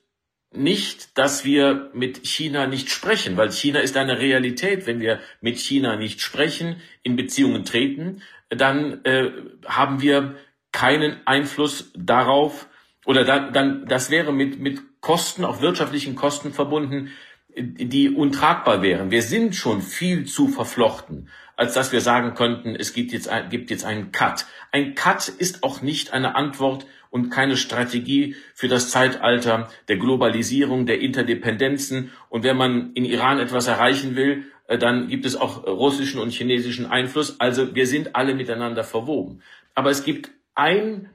nicht, 0.51 1.17
dass 1.17 1.43
wir 1.43 1.91
mit 1.93 2.25
China 2.25 2.65
nicht 2.65 2.89
sprechen, 2.89 3.37
weil 3.37 3.51
China 3.51 3.79
ist 3.79 3.97
eine 3.97 4.19
Realität. 4.19 4.87
Wenn 4.87 5.01
wir 5.01 5.19
mit 5.41 5.57
China 5.57 5.97
nicht 5.97 6.21
sprechen, 6.21 6.81
in 7.03 7.15
Beziehungen 7.15 7.65
treten, 7.65 8.21
dann 8.49 9.03
äh, 9.03 9.31
haben 9.65 10.01
wir 10.01 10.35
keinen 10.71 11.17
Einfluss 11.25 11.91
darauf 11.95 12.67
oder 13.05 13.23
dann, 13.23 13.53
dann 13.53 13.85
das 13.85 14.09
wäre 14.09 14.33
mit 14.33 14.59
mit 14.59 14.81
Kosten, 15.01 15.45
auch 15.45 15.61
wirtschaftlichen 15.61 16.15
Kosten 16.15 16.51
verbunden, 16.51 17.11
die 17.57 18.09
untragbar 18.09 18.81
wären. 18.81 19.11
Wir 19.11 19.21
sind 19.21 19.55
schon 19.55 19.81
viel 19.81 20.25
zu 20.25 20.47
verflochten, 20.47 21.29
als 21.55 21.73
dass 21.73 21.91
wir 21.91 22.01
sagen 22.01 22.33
könnten, 22.33 22.75
es 22.75 22.93
gibt 22.93 23.13
jetzt, 23.13 23.29
gibt 23.49 23.69
jetzt 23.69 23.85
einen 23.85 24.11
Cut. 24.11 24.45
Ein 24.71 24.93
Cut 24.95 25.29
ist 25.29 25.63
auch 25.63 25.81
nicht 25.81 26.11
eine 26.11 26.35
Antwort 26.35 26.85
und 27.09 27.29
keine 27.29 27.55
Strategie 27.55 28.35
für 28.53 28.67
das 28.67 28.89
Zeitalter 28.89 29.69
der 29.87 29.95
Globalisierung, 29.95 30.85
der 30.85 30.99
Interdependenzen. 30.99 32.11
Und 32.27 32.43
wenn 32.43 32.57
man 32.57 32.91
in 32.93 33.05
Iran 33.05 33.39
etwas 33.39 33.67
erreichen 33.67 34.17
will, 34.17 34.43
äh, 34.67 34.77
dann 34.77 35.07
gibt 35.07 35.25
es 35.25 35.37
auch 35.37 35.65
russischen 35.65 36.19
und 36.19 36.31
chinesischen 36.31 36.85
Einfluss. 36.85 37.39
Also 37.39 37.73
wir 37.73 37.87
sind 37.87 38.17
alle 38.17 38.35
miteinander 38.35 38.83
verwoben. 38.83 39.41
Aber 39.75 39.91
es 39.91 40.03
gibt 40.03 40.31
ein, 40.55 41.09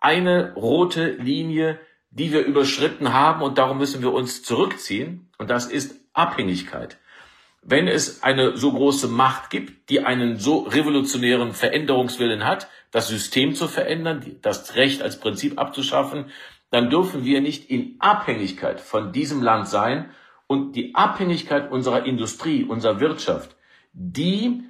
eine 0.00 0.52
rote 0.54 1.10
Linie, 1.12 1.78
die 2.10 2.32
wir 2.32 2.44
überschritten 2.44 3.12
haben 3.12 3.42
und 3.42 3.58
darum 3.58 3.78
müssen 3.78 4.02
wir 4.02 4.12
uns 4.12 4.42
zurückziehen. 4.42 5.28
Und 5.38 5.50
das 5.50 5.66
ist 5.66 6.00
Abhängigkeit. 6.12 6.98
Wenn 7.62 7.88
es 7.88 8.22
eine 8.22 8.56
so 8.56 8.72
große 8.72 9.08
Macht 9.08 9.50
gibt, 9.50 9.90
die 9.90 10.00
einen 10.00 10.38
so 10.38 10.60
revolutionären 10.60 11.52
Veränderungswillen 11.52 12.44
hat, 12.44 12.68
das 12.92 13.08
System 13.08 13.54
zu 13.54 13.66
verändern, 13.66 14.36
das 14.40 14.76
Recht 14.76 15.02
als 15.02 15.18
Prinzip 15.18 15.58
abzuschaffen, 15.58 16.26
dann 16.70 16.90
dürfen 16.90 17.24
wir 17.24 17.40
nicht 17.40 17.68
in 17.70 17.96
Abhängigkeit 17.98 18.80
von 18.80 19.12
diesem 19.12 19.42
Land 19.42 19.68
sein 19.68 20.10
und 20.46 20.76
die 20.76 20.94
Abhängigkeit 20.94 21.70
unserer 21.70 22.06
Industrie, 22.06 22.64
unserer 22.64 23.00
Wirtschaft, 23.00 23.56
die 23.92 24.62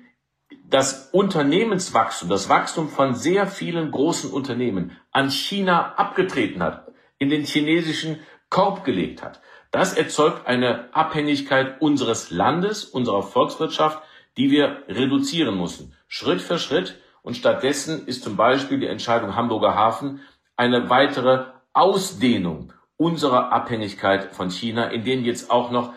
das 0.69 1.11
Unternehmenswachstum, 1.13 2.29
das 2.29 2.49
Wachstum 2.49 2.89
von 2.89 3.15
sehr 3.15 3.47
vielen 3.47 3.91
großen 3.91 4.31
Unternehmen 4.31 4.93
an 5.13 5.31
China 5.31 5.95
abgetreten 5.97 6.63
hat, 6.63 6.86
in 7.19 7.31
den 7.31 7.45
chinesischen 7.45 8.21
Korb 8.51 8.85
gelegt 8.85 9.23
hat. 9.23 9.41
Das 9.71 9.95
erzeugt 9.95 10.47
eine 10.47 10.95
Abhängigkeit 10.95 11.81
unseres 11.81 12.31
Landes, 12.31 12.85
unserer 12.85 13.23
Volkswirtschaft, 13.23 14.03
die 14.37 14.51
wir 14.51 14.83
reduzieren 14.89 15.59
müssen. 15.59 15.95
Schritt 16.09 16.41
für 16.41 16.59
Schritt. 16.59 17.01
Und 17.23 17.37
stattdessen 17.37 18.07
ist 18.07 18.23
zum 18.23 18.37
Beispiel 18.37 18.79
die 18.79 18.87
Entscheidung 18.87 19.35
Hamburger 19.35 19.75
Hafen 19.75 20.21
eine 20.57 20.89
weitere 20.89 21.47
Ausdehnung 21.73 22.73
unserer 22.97 23.53
Abhängigkeit 23.53 24.35
von 24.35 24.51
China, 24.51 24.87
in 24.87 25.05
denen 25.05 25.25
jetzt 25.25 25.51
auch 25.51 25.71
noch 25.71 25.93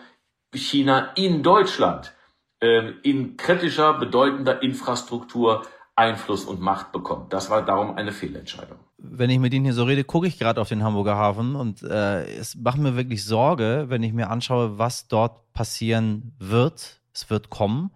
China 0.52 1.12
in 1.14 1.42
Deutschland 1.42 2.12
äh, 2.60 2.90
in 3.02 3.36
kritischer, 3.36 3.94
bedeutender 3.94 4.62
Infrastruktur 4.62 5.62
Einfluss 5.94 6.44
und 6.44 6.60
Macht 6.60 6.92
bekommt. 6.92 7.32
Das 7.32 7.50
war 7.50 7.64
darum 7.64 7.96
eine 7.96 8.12
Fehlentscheidung. 8.12 8.78
Wenn 9.02 9.30
ich 9.30 9.38
mit 9.38 9.54
Ihnen 9.54 9.64
hier 9.64 9.74
so 9.74 9.84
rede, 9.84 10.04
gucke 10.04 10.26
ich 10.26 10.38
gerade 10.38 10.60
auf 10.60 10.68
den 10.68 10.82
Hamburger 10.82 11.16
Hafen 11.16 11.56
und 11.56 11.82
äh, 11.82 12.24
es 12.34 12.54
macht 12.54 12.78
mir 12.78 12.96
wirklich 12.96 13.24
Sorge, 13.24 13.86
wenn 13.88 14.02
ich 14.02 14.12
mir 14.12 14.28
anschaue, 14.28 14.78
was 14.78 15.08
dort 15.08 15.52
passieren 15.54 16.32
wird. 16.38 17.00
Es 17.14 17.30
wird 17.30 17.48
kommen. 17.48 17.90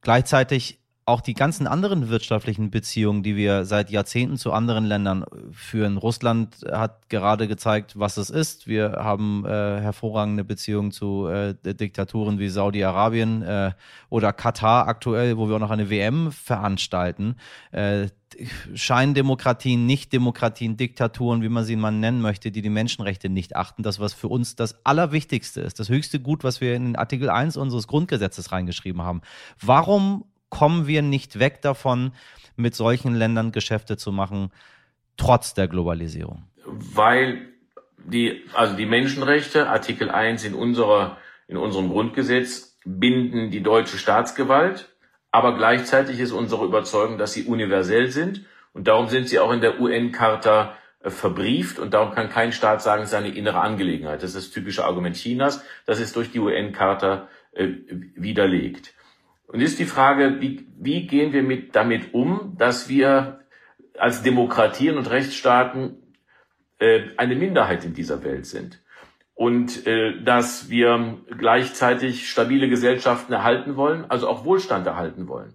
Gleichzeitig 0.00 0.78
auch 1.08 1.22
die 1.22 1.34
ganzen 1.34 1.66
anderen 1.66 2.10
wirtschaftlichen 2.10 2.70
Beziehungen, 2.70 3.22
die 3.22 3.34
wir 3.34 3.64
seit 3.64 3.90
Jahrzehnten 3.90 4.36
zu 4.36 4.52
anderen 4.52 4.84
Ländern 4.84 5.24
führen. 5.52 5.96
Russland 5.96 6.56
hat 6.70 7.08
gerade 7.08 7.48
gezeigt, 7.48 7.98
was 7.98 8.18
es 8.18 8.28
ist. 8.28 8.66
Wir 8.66 8.92
haben 8.92 9.44
äh, 9.46 9.48
hervorragende 9.48 10.44
Beziehungen 10.44 10.92
zu 10.92 11.26
äh, 11.26 11.54
Diktaturen 11.62 12.38
wie 12.38 12.48
Saudi-Arabien 12.48 13.42
äh, 13.42 13.72
oder 14.10 14.32
Katar 14.32 14.86
aktuell, 14.86 15.38
wo 15.38 15.48
wir 15.48 15.56
auch 15.56 15.60
noch 15.60 15.70
eine 15.70 15.88
WM 15.88 16.30
veranstalten. 16.30 17.36
Äh, 17.72 18.08
Scheindemokratien, 18.74 19.86
Nichtdemokratien, 19.86 20.76
Diktaturen, 20.76 21.42
wie 21.42 21.48
man 21.48 21.64
sie 21.64 21.76
mal 21.76 21.90
nennen 21.90 22.20
möchte, 22.20 22.50
die 22.50 22.60
die 22.60 22.68
Menschenrechte 22.68 23.30
nicht 23.30 23.56
achten. 23.56 23.82
Das, 23.82 23.98
was 23.98 24.12
für 24.12 24.28
uns 24.28 24.54
das 24.54 24.84
Allerwichtigste 24.84 25.62
ist, 25.62 25.80
das 25.80 25.88
höchste 25.88 26.20
Gut, 26.20 26.44
was 26.44 26.60
wir 26.60 26.74
in 26.74 26.96
Artikel 26.96 27.30
1 27.30 27.56
unseres 27.56 27.86
Grundgesetzes 27.86 28.52
reingeschrieben 28.52 29.02
haben. 29.02 29.22
Warum 29.60 30.24
kommen 30.50 30.86
wir 30.86 31.02
nicht 31.02 31.38
weg 31.38 31.62
davon, 31.62 32.12
mit 32.56 32.74
solchen 32.74 33.14
Ländern 33.14 33.52
Geschäfte 33.52 33.96
zu 33.96 34.12
machen, 34.12 34.50
trotz 35.16 35.54
der 35.54 35.68
Globalisierung? 35.68 36.44
Weil 36.64 37.48
die, 37.98 38.44
also 38.54 38.76
die 38.76 38.86
Menschenrechte, 38.86 39.68
Artikel 39.68 40.10
1 40.10 40.44
in 40.44 40.54
unserer, 40.54 41.18
in 41.46 41.56
unserem 41.56 41.88
Grundgesetz, 41.88 42.76
binden 42.84 43.50
die 43.50 43.62
deutsche 43.62 43.98
Staatsgewalt, 43.98 44.88
aber 45.30 45.56
gleichzeitig 45.56 46.20
ist 46.20 46.32
unsere 46.32 46.64
Überzeugung, 46.64 47.18
dass 47.18 47.32
sie 47.32 47.44
universell 47.44 48.10
sind 48.10 48.44
und 48.72 48.88
darum 48.88 49.08
sind 49.08 49.28
sie 49.28 49.38
auch 49.38 49.52
in 49.52 49.60
der 49.60 49.80
UN-Charta 49.80 50.76
äh, 51.00 51.10
verbrieft 51.10 51.78
und 51.78 51.94
darum 51.94 52.14
kann 52.14 52.28
kein 52.28 52.52
Staat 52.52 52.82
sagen, 52.82 53.02
es 53.02 53.10
ist 53.10 53.14
eine 53.14 53.28
innere 53.28 53.60
Angelegenheit. 53.60 54.22
Das 54.22 54.34
ist 54.34 54.46
das 54.46 54.50
typische 54.50 54.84
Argument 54.84 55.16
Chinas. 55.16 55.64
Das 55.86 56.00
ist 56.00 56.16
durch 56.16 56.30
die 56.30 56.38
UN-Charta 56.38 57.28
äh, 57.52 57.68
widerlegt. 58.14 58.94
Und 59.48 59.60
jetzt 59.60 59.78
die 59.78 59.86
Frage, 59.86 60.40
wie, 60.40 60.68
wie 60.78 61.06
gehen 61.06 61.32
wir 61.32 61.42
mit, 61.42 61.74
damit 61.74 62.12
um, 62.12 62.54
dass 62.58 62.88
wir 62.88 63.40
als 63.98 64.22
Demokratien 64.22 64.96
und 64.96 65.10
Rechtsstaaten 65.10 65.96
äh, 66.78 67.08
eine 67.16 67.34
Minderheit 67.34 67.84
in 67.84 67.94
dieser 67.94 68.22
Welt 68.22 68.46
sind 68.46 68.80
und 69.34 69.86
äh, 69.86 70.22
dass 70.22 70.68
wir 70.68 71.18
gleichzeitig 71.36 72.28
stabile 72.28 72.68
Gesellschaften 72.68 73.32
erhalten 73.32 73.76
wollen, 73.76 74.04
also 74.08 74.28
auch 74.28 74.44
Wohlstand 74.44 74.86
erhalten 74.86 75.28
wollen. 75.28 75.54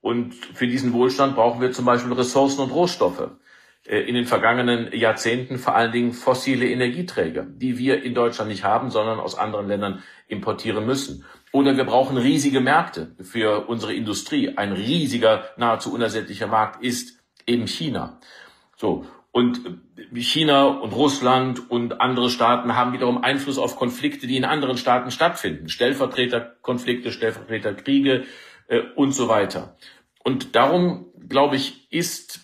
Und 0.00 0.34
für 0.34 0.66
diesen 0.66 0.92
Wohlstand 0.92 1.34
brauchen 1.34 1.60
wir 1.60 1.72
zum 1.72 1.84
Beispiel 1.84 2.12
Ressourcen 2.12 2.62
und 2.62 2.70
Rohstoffe. 2.70 3.30
Äh, 3.86 4.00
in 4.00 4.14
den 4.14 4.24
vergangenen 4.24 4.92
Jahrzehnten 4.92 5.58
vor 5.58 5.74
allen 5.74 5.92
Dingen 5.92 6.12
fossile 6.12 6.68
Energieträger, 6.68 7.44
die 7.48 7.78
wir 7.78 8.02
in 8.02 8.14
Deutschland 8.14 8.50
nicht 8.50 8.64
haben, 8.64 8.90
sondern 8.90 9.20
aus 9.20 9.36
anderen 9.36 9.68
Ländern 9.68 10.02
importieren 10.28 10.86
müssen. 10.86 11.24
Oder 11.52 11.76
wir 11.76 11.84
brauchen 11.84 12.16
riesige 12.16 12.60
Märkte 12.60 13.14
für 13.20 13.68
unsere 13.68 13.94
Industrie. 13.94 14.56
Ein 14.56 14.72
riesiger, 14.72 15.44
nahezu 15.56 15.92
unersättlicher 15.92 16.46
Markt 16.46 16.82
ist 16.82 17.18
eben 17.46 17.66
China. 17.66 18.20
So. 18.76 19.06
Und 19.32 19.60
äh, 19.66 20.20
China 20.20 20.64
und 20.64 20.92
Russland 20.92 21.70
und 21.70 22.00
andere 22.00 22.30
Staaten 22.30 22.74
haben 22.74 22.92
wiederum 22.92 23.22
Einfluss 23.22 23.58
auf 23.58 23.76
Konflikte, 23.76 24.26
die 24.26 24.36
in 24.36 24.44
anderen 24.44 24.76
Staaten 24.76 25.10
stattfinden. 25.10 25.68
Stellvertreterkonflikte, 25.68 27.12
Stellvertreterkriege 27.12 28.24
äh, 28.68 28.80
und 28.94 29.12
so 29.12 29.28
weiter. 29.28 29.76
Und 30.24 30.56
darum, 30.56 31.06
glaube 31.28 31.56
ich, 31.56 31.90
ist 31.92 32.40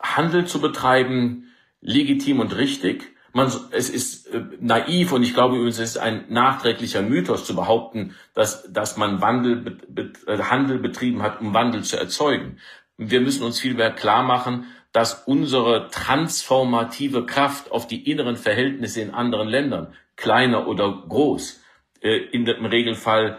Handel 0.00 0.46
zu 0.46 0.60
betreiben 0.60 1.52
legitim 1.80 2.40
und 2.40 2.56
richtig. 2.56 3.15
Man, 3.36 3.52
es 3.70 3.90
ist 3.90 4.28
äh, 4.32 4.40
naiv 4.60 5.12
und 5.12 5.22
ich 5.22 5.34
glaube 5.34 5.56
übrigens, 5.56 5.78
es 5.78 5.90
ist 5.90 5.98
ein 5.98 6.24
nachträglicher 6.30 7.02
Mythos 7.02 7.44
zu 7.44 7.54
behaupten, 7.54 8.14
dass, 8.32 8.72
dass 8.72 8.96
man 8.96 9.20
Wandel, 9.20 9.56
be, 9.56 10.10
äh, 10.26 10.38
Handel 10.38 10.78
betrieben 10.78 11.20
hat, 11.20 11.42
um 11.42 11.52
Wandel 11.52 11.84
zu 11.84 11.98
erzeugen. 11.98 12.56
Wir 12.96 13.20
müssen 13.20 13.44
uns 13.44 13.60
vielmehr 13.60 13.90
klar 13.90 14.22
machen, 14.22 14.64
dass 14.92 15.24
unsere 15.26 15.88
transformative 15.90 17.26
Kraft 17.26 17.70
auf 17.70 17.86
die 17.86 18.10
inneren 18.10 18.36
Verhältnisse 18.36 19.02
in 19.02 19.10
anderen 19.10 19.48
Ländern, 19.48 19.92
kleiner 20.16 20.66
oder 20.66 21.04
groß, 21.06 21.62
äh, 22.00 22.16
in 22.16 22.46
dem 22.46 22.64
Regelfall 22.64 23.38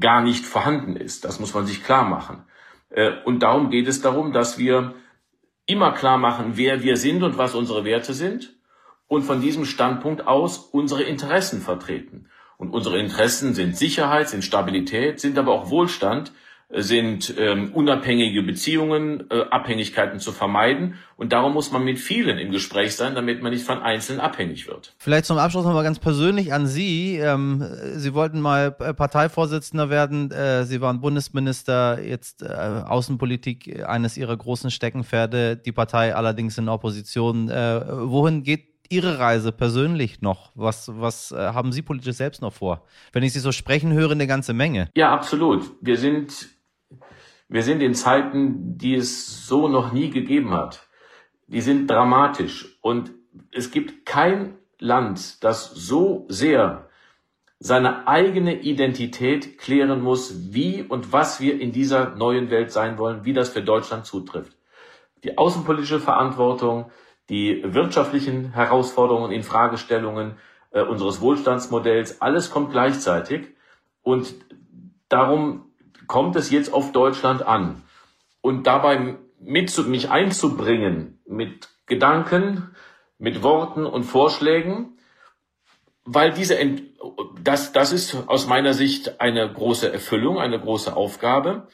gar 0.00 0.22
nicht 0.22 0.46
vorhanden 0.46 0.96
ist. 0.96 1.26
Das 1.26 1.40
muss 1.40 1.52
man 1.52 1.66
sich 1.66 1.84
klar 1.84 2.08
machen. 2.08 2.42
Äh, 2.88 3.10
und 3.26 3.40
darum 3.40 3.68
geht 3.68 3.86
es 3.86 4.00
darum, 4.00 4.32
dass 4.32 4.56
wir 4.56 4.94
immer 5.66 5.92
klar 5.92 6.16
machen, 6.16 6.52
wer 6.54 6.82
wir 6.82 6.96
sind 6.96 7.22
und 7.22 7.36
was 7.36 7.54
unsere 7.54 7.84
Werte 7.84 8.14
sind 8.14 8.54
und 9.08 9.22
von 9.22 9.40
diesem 9.40 9.64
Standpunkt 9.64 10.26
aus 10.26 10.58
unsere 10.58 11.02
Interessen 11.02 11.60
vertreten. 11.60 12.26
Und 12.58 12.70
unsere 12.70 12.98
Interessen 12.98 13.54
sind 13.54 13.76
Sicherheit, 13.76 14.28
sind 14.28 14.44
Stabilität, 14.44 15.20
sind 15.20 15.38
aber 15.38 15.52
auch 15.52 15.70
Wohlstand, 15.70 16.32
sind 16.70 17.34
ähm, 17.38 17.72
unabhängige 17.72 18.42
Beziehungen, 18.42 19.24
äh, 19.30 19.40
Abhängigkeiten 19.50 20.20
zu 20.20 20.32
vermeiden. 20.32 20.96
Und 21.16 21.32
darum 21.32 21.54
muss 21.54 21.72
man 21.72 21.82
mit 21.82 21.98
vielen 21.98 22.36
im 22.36 22.50
Gespräch 22.50 22.94
sein, 22.94 23.14
damit 23.14 23.42
man 23.42 23.52
nicht 23.52 23.64
von 23.64 23.78
Einzelnen 23.78 24.20
abhängig 24.20 24.68
wird. 24.68 24.94
Vielleicht 24.98 25.24
zum 25.24 25.38
Abschluss 25.38 25.64
nochmal 25.64 25.84
ganz 25.84 25.98
persönlich 25.98 26.52
an 26.52 26.66
Sie. 26.66 27.16
Ähm, 27.16 27.64
Sie 27.94 28.12
wollten 28.12 28.40
mal 28.40 28.70
Parteivorsitzender 28.70 29.88
werden. 29.88 30.30
Äh, 30.30 30.64
Sie 30.64 30.82
waren 30.82 31.00
Bundesminister, 31.00 32.02
jetzt 32.02 32.42
äh, 32.42 32.46
Außenpolitik 32.46 33.86
eines 33.86 34.18
Ihrer 34.18 34.36
großen 34.36 34.70
Steckenpferde, 34.70 35.56
die 35.56 35.72
Partei 35.72 36.14
allerdings 36.14 36.58
in 36.58 36.68
Opposition. 36.68 37.48
Äh, 37.48 37.80
wohin 37.88 38.42
geht 38.42 38.67
Ihre 38.88 39.18
Reise 39.18 39.52
persönlich 39.52 40.22
noch? 40.22 40.50
Was, 40.54 40.90
was 40.94 41.32
äh, 41.32 41.36
haben 41.36 41.72
Sie 41.72 41.82
politisch 41.82 42.16
selbst 42.16 42.42
noch 42.42 42.52
vor? 42.52 42.84
Wenn 43.12 43.22
ich 43.22 43.32
Sie 43.32 43.40
so 43.40 43.52
sprechen 43.52 43.92
höre, 43.92 44.12
eine 44.12 44.26
ganze 44.26 44.52
Menge. 44.52 44.88
Ja, 44.94 45.12
absolut. 45.12 45.70
Wir 45.80 45.96
sind 45.96 46.58
wir 47.50 47.62
sind 47.62 47.80
in 47.80 47.94
Zeiten, 47.94 48.76
die 48.76 48.94
es 48.94 49.46
so 49.46 49.68
noch 49.68 49.92
nie 49.92 50.10
gegeben 50.10 50.52
hat. 50.52 50.86
Die 51.46 51.62
sind 51.62 51.90
dramatisch 51.90 52.78
und 52.82 53.10
es 53.52 53.70
gibt 53.70 54.04
kein 54.04 54.58
Land, 54.78 55.42
das 55.42 55.70
so 55.70 56.26
sehr 56.28 56.88
seine 57.58 58.06
eigene 58.06 58.60
Identität 58.60 59.58
klären 59.58 60.02
muss, 60.02 60.52
wie 60.52 60.82
und 60.82 61.12
was 61.12 61.40
wir 61.40 61.58
in 61.58 61.72
dieser 61.72 62.14
neuen 62.16 62.50
Welt 62.50 62.70
sein 62.70 62.98
wollen, 62.98 63.24
wie 63.24 63.32
das 63.32 63.48
für 63.48 63.62
Deutschland 63.62 64.04
zutrifft. 64.04 64.56
Die 65.24 65.38
außenpolitische 65.38 66.00
Verantwortung, 66.00 66.90
die 67.28 67.62
wirtschaftlichen 67.64 68.52
Herausforderungen, 68.52 69.32
in 69.32 69.42
Fragestellungen 69.42 70.36
äh, 70.70 70.82
unseres 70.82 71.20
Wohlstandsmodells, 71.20 72.20
alles 72.20 72.50
kommt 72.50 72.72
gleichzeitig 72.72 73.48
und 74.02 74.34
darum 75.08 75.72
kommt 76.06 76.36
es 76.36 76.50
jetzt 76.50 76.72
auf 76.72 76.92
Deutschland 76.92 77.42
an. 77.42 77.82
Und 78.40 78.66
dabei 78.66 79.16
mit 79.40 79.86
mich 79.88 80.10
einzubringen 80.10 81.18
mit 81.26 81.68
Gedanken, 81.86 82.74
mit 83.18 83.42
Worten 83.42 83.84
und 83.86 84.04
Vorschlägen, 84.04 84.98
weil 86.04 86.32
diese, 86.32 86.58
Ent 86.58 86.82
das, 87.42 87.72
das 87.72 87.92
ist 87.92 88.16
aus 88.26 88.46
meiner 88.46 88.74
Sicht 88.74 89.20
eine 89.20 89.50
große 89.50 89.92
Erfüllung, 89.92 90.38
eine 90.38 90.58
große 90.58 90.94
Aufgabe. 90.94 91.68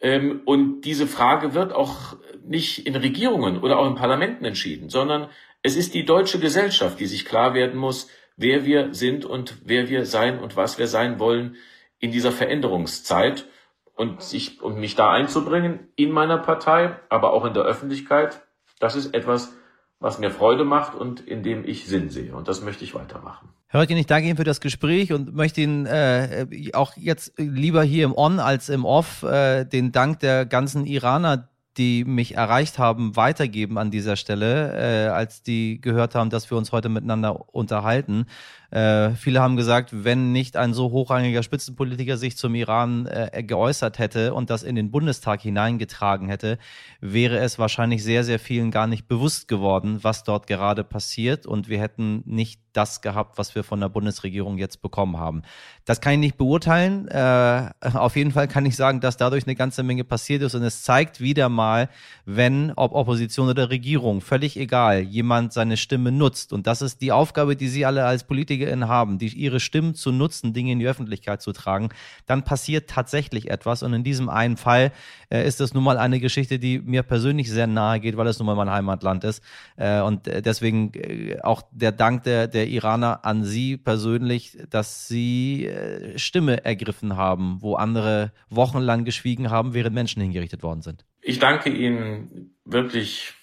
Ähm, 0.00 0.42
und 0.44 0.82
diese 0.82 1.06
Frage 1.06 1.54
wird 1.54 1.72
auch 1.72 2.16
nicht 2.46 2.86
in 2.86 2.96
Regierungen 2.96 3.58
oder 3.60 3.78
auch 3.78 3.86
in 3.86 3.94
Parlamenten 3.94 4.44
entschieden, 4.44 4.88
sondern 4.88 5.28
es 5.62 5.76
ist 5.76 5.94
die 5.94 6.04
deutsche 6.04 6.40
Gesellschaft, 6.40 6.98
die 7.00 7.06
sich 7.06 7.24
klar 7.24 7.54
werden 7.54 7.78
muss, 7.78 8.08
wer 8.36 8.64
wir 8.64 8.94
sind 8.94 9.24
und 9.24 9.58
wer 9.64 9.88
wir 9.88 10.06
sein 10.06 10.38
und 10.38 10.56
was 10.56 10.78
wir 10.78 10.86
sein 10.86 11.18
wollen 11.18 11.56
in 11.98 12.10
dieser 12.10 12.32
Veränderungszeit 12.32 13.46
und 13.94 14.22
sich 14.22 14.62
und 14.62 14.78
mich 14.78 14.94
da 14.94 15.10
einzubringen 15.10 15.88
in 15.96 16.10
meiner 16.10 16.38
Partei, 16.38 16.98
aber 17.10 17.34
auch 17.34 17.44
in 17.44 17.52
der 17.52 17.64
Öffentlichkeit, 17.64 18.40
das 18.78 18.96
ist 18.96 19.14
etwas, 19.14 19.54
was 20.00 20.18
mir 20.18 20.30
Freude 20.30 20.64
macht 20.64 20.94
und 20.94 21.20
in 21.20 21.42
dem 21.42 21.64
ich 21.64 21.86
Sinn 21.86 22.08
sehe. 22.08 22.34
Und 22.34 22.48
das 22.48 22.62
möchte 22.62 22.84
ich 22.84 22.94
weitermachen. 22.94 23.50
Herr 23.68 23.82
Röttgen, 23.82 23.98
ich 23.98 24.06
danke 24.06 24.26
Ihnen 24.26 24.36
für 24.36 24.44
das 24.44 24.60
Gespräch 24.60 25.12
und 25.12 25.34
möchte 25.34 25.60
Ihnen 25.60 25.86
äh, 25.86 26.46
auch 26.72 26.96
jetzt 26.96 27.34
lieber 27.36 27.84
hier 27.84 28.06
im 28.06 28.16
On 28.16 28.40
als 28.40 28.68
im 28.68 28.84
Off 28.84 29.22
äh, 29.22 29.64
den 29.64 29.92
Dank 29.92 30.18
der 30.20 30.46
ganzen 30.46 30.86
Iraner, 30.86 31.48
die 31.76 32.04
mich 32.04 32.34
erreicht 32.34 32.78
haben, 32.78 33.14
weitergeben 33.14 33.78
an 33.78 33.90
dieser 33.90 34.16
Stelle, 34.16 35.06
äh, 35.06 35.08
als 35.08 35.42
die 35.42 35.80
gehört 35.80 36.14
haben, 36.14 36.30
dass 36.30 36.50
wir 36.50 36.58
uns 36.58 36.72
heute 36.72 36.88
miteinander 36.88 37.54
unterhalten. 37.54 38.26
Äh, 38.70 39.10
viele 39.10 39.40
haben 39.40 39.56
gesagt, 39.56 40.04
wenn 40.04 40.32
nicht 40.32 40.56
ein 40.56 40.74
so 40.74 40.90
hochrangiger 40.90 41.42
Spitzenpolitiker 41.42 42.16
sich 42.16 42.36
zum 42.36 42.54
Iran 42.54 43.06
äh, 43.06 43.42
geäußert 43.42 43.98
hätte 43.98 44.34
und 44.34 44.50
das 44.50 44.62
in 44.62 44.76
den 44.76 44.90
Bundestag 44.90 45.40
hineingetragen 45.40 46.28
hätte, 46.28 46.58
wäre 47.00 47.38
es 47.38 47.58
wahrscheinlich 47.58 48.04
sehr, 48.04 48.24
sehr 48.24 48.38
vielen 48.38 48.70
gar 48.70 48.86
nicht 48.86 49.08
bewusst 49.08 49.48
geworden, 49.48 49.98
was 50.02 50.22
dort 50.24 50.46
gerade 50.46 50.84
passiert 50.84 51.46
und 51.46 51.68
wir 51.68 51.80
hätten 51.80 52.22
nicht 52.26 52.60
das 52.72 53.00
gehabt, 53.00 53.38
was 53.38 53.54
wir 53.54 53.64
von 53.64 53.80
der 53.80 53.88
Bundesregierung 53.88 54.58
jetzt 54.58 54.82
bekommen 54.82 55.18
haben. 55.18 55.42
Das 55.84 56.00
kann 56.00 56.12
ich 56.14 56.18
nicht 56.20 56.36
beurteilen. 56.36 57.08
Äh, 57.08 57.70
auf 57.80 58.16
jeden 58.16 58.30
Fall 58.30 58.48
kann 58.48 58.66
ich 58.66 58.76
sagen, 58.76 59.00
dass 59.00 59.16
dadurch 59.16 59.46
eine 59.46 59.56
ganze 59.56 59.82
Menge 59.82 60.04
passiert 60.04 60.42
ist 60.42 60.54
und 60.54 60.62
es 60.62 60.82
zeigt 60.82 61.20
wieder 61.20 61.48
mal, 61.48 61.88
wenn, 62.24 62.72
ob 62.76 62.94
Opposition 62.94 63.48
oder 63.48 63.70
Regierung, 63.70 64.20
völlig 64.20 64.56
egal, 64.56 65.00
jemand 65.00 65.52
seine 65.52 65.76
Stimme 65.76 66.12
nutzt. 66.12 66.52
Und 66.52 66.66
das 66.66 66.82
ist 66.82 67.00
die 67.00 67.12
Aufgabe, 67.12 67.56
die 67.56 67.68
Sie 67.68 67.84
alle 67.84 68.04
als 68.04 68.24
PolitikerInnen 68.60 68.88
haben, 68.88 69.18
die 69.18 69.28
ihre 69.28 69.60
Stimmen 69.60 69.94
zu 69.94 70.12
nutzen, 70.12 70.52
Dinge 70.52 70.72
in 70.72 70.78
die 70.78 70.86
Öffentlichkeit 70.86 71.42
zu 71.42 71.52
tragen, 71.52 71.90
dann 72.26 72.44
passiert 72.44 72.88
tatsächlich 72.88 73.50
etwas. 73.50 73.82
Und 73.82 73.92
in 73.94 74.04
diesem 74.04 74.28
einen 74.28 74.56
Fall 74.56 74.92
äh, 75.30 75.46
ist 75.46 75.60
das 75.60 75.74
nun 75.74 75.84
mal 75.84 75.98
eine 75.98 76.20
Geschichte, 76.20 76.58
die 76.58 76.78
mir 76.78 77.02
persönlich 77.02 77.50
sehr 77.50 77.66
nahe 77.66 78.00
geht, 78.00 78.16
weil 78.16 78.26
es 78.26 78.38
nun 78.38 78.46
mal 78.46 78.54
mein 78.54 78.70
Heimatland 78.70 79.24
ist. 79.24 79.42
Äh, 79.76 80.00
und 80.00 80.28
äh, 80.28 80.42
deswegen 80.42 80.92
äh, 80.94 81.40
auch 81.42 81.62
der 81.72 81.92
Dank 81.92 82.24
der, 82.24 82.46
der 82.48 82.68
Iraner 82.68 83.24
an 83.24 83.44
Sie 83.44 83.76
persönlich, 83.76 84.58
dass 84.68 85.08
Sie 85.08 85.66
äh, 85.66 86.18
Stimme 86.18 86.64
ergriffen 86.64 87.16
haben, 87.16 87.58
wo 87.60 87.74
andere 87.74 88.32
wochenlang 88.48 89.04
geschwiegen 89.04 89.50
haben, 89.50 89.74
während 89.74 89.94
Menschen 89.94 90.22
hingerichtet 90.22 90.62
worden 90.62 90.82
sind. 90.82 91.04
Ich 91.22 91.38
danke 91.38 91.70
Ihnen 91.70 92.54
wirklich 92.64 93.34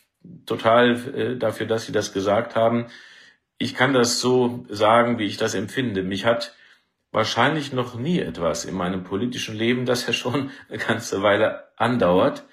total 0.45 1.37
dafür, 1.37 1.67
dass 1.67 1.85
Sie 1.85 1.91
das 1.91 2.11
gesagt 2.11 2.55
haben. 2.55 2.87
Ich 3.57 3.73
kann 3.73 3.93
das 3.93 4.19
so 4.19 4.65
sagen, 4.69 5.17
wie 5.17 5.25
ich 5.25 5.37
das 5.37 5.55
empfinde. 5.55 6.03
Mich 6.03 6.25
hat 6.25 6.55
wahrscheinlich 7.11 7.73
noch 7.73 7.95
nie 7.95 8.19
etwas 8.19 8.65
in 8.65 8.75
meinem 8.75 9.03
politischen 9.03 9.55
Leben, 9.55 9.85
das 9.85 10.05
ja 10.05 10.13
schon 10.13 10.51
eine 10.69 10.77
ganze 10.77 11.23
Weile 11.23 11.63
andauert, 11.75 12.43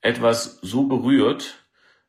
etwas 0.00 0.58
so 0.60 0.84
berührt, 0.84 1.64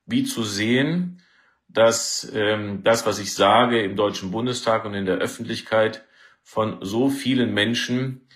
wie 0.06 0.24
zu 0.24 0.44
sehen, 0.44 1.22
dass 1.70 2.30
ähm, 2.34 2.84
das, 2.84 3.06
was 3.06 3.20
ich 3.20 3.34
sage 3.34 3.82
im 3.84 3.96
Deutschen 3.96 4.32
Bundestag 4.32 4.86
und 4.86 4.96
in 4.96 5.06
der 5.06 5.18
Öffentlichkeit 5.18 6.04
von 6.42 6.80
so 6.82 7.10
vielen 7.10 7.54
Menschen 7.54 8.28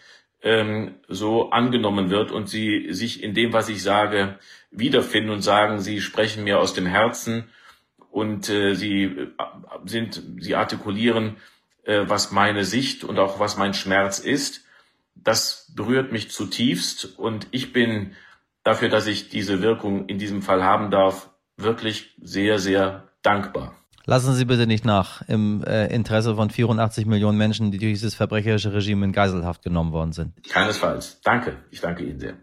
ähm, 0.43 0.95
so 1.07 1.49
angenommen 1.49 2.09
wird 2.09 2.31
und 2.31 2.47
sie 2.47 2.93
sich 2.93 3.23
in 3.23 3.33
dem, 3.33 3.53
was 3.53 3.69
ich 3.69 3.81
sage, 3.81 4.37
wiederfinden 4.69 5.31
und 5.31 5.41
sagen, 5.41 5.79
sie 5.79 5.99
sprechen 5.99 6.43
mir 6.43 6.59
aus 6.59 6.73
dem 6.73 6.85
Herzen 6.85 7.49
und 8.13 8.47
äh, 8.47 8.75
sie 8.75 9.05
äh, 9.05 9.27
sind, 9.85 10.21
sie 10.39 10.55
artikulieren, 10.55 11.37
äh, 11.83 12.03
was 12.07 12.31
meine 12.31 12.63
Sicht 12.63 13.03
und 13.03 13.17
auch 13.17 13.39
was 13.39 13.57
mein 13.57 13.73
Schmerz 13.73 14.19
ist. 14.19 14.61
Das 15.15 15.71
berührt 15.75 16.11
mich 16.11 16.29
zutiefst 16.29 17.17
und 17.17 17.47
ich 17.49 17.73
bin 17.73 18.13
dafür, 18.63 18.89
dass 18.89 19.07
ich 19.07 19.29
diese 19.29 19.61
Wirkung 19.61 20.05
in 20.07 20.19
diesem 20.19 20.43
Fall 20.43 20.63
haben 20.63 20.91
darf, 20.91 21.31
wirklich 21.57 22.15
sehr, 22.21 22.59
sehr 22.59 23.09
dankbar. 23.23 23.75
Lassen 24.05 24.35
Sie 24.35 24.45
bitte 24.45 24.67
nicht 24.67 24.85
nach 24.85 25.23
im 25.27 25.63
äh, 25.63 25.87
Interesse 25.87 26.35
von 26.35 26.49
84 26.51 27.05
Millionen 27.07 27.37
Menschen, 27.37 27.71
die 27.71 27.79
durch 27.79 27.93
dieses 27.93 28.15
verbrecherische 28.15 28.73
Regime 28.73 29.05
in 29.05 29.11
Geiselhaft 29.11 29.63
genommen 29.63 29.91
worden 29.91 30.11
sind. 30.11 30.33
Keinesfalls. 30.49 31.21
Danke. 31.23 31.57
Ich 31.71 31.81
danke 31.81 32.03
Ihnen 32.03 32.19
sehr. 32.19 32.33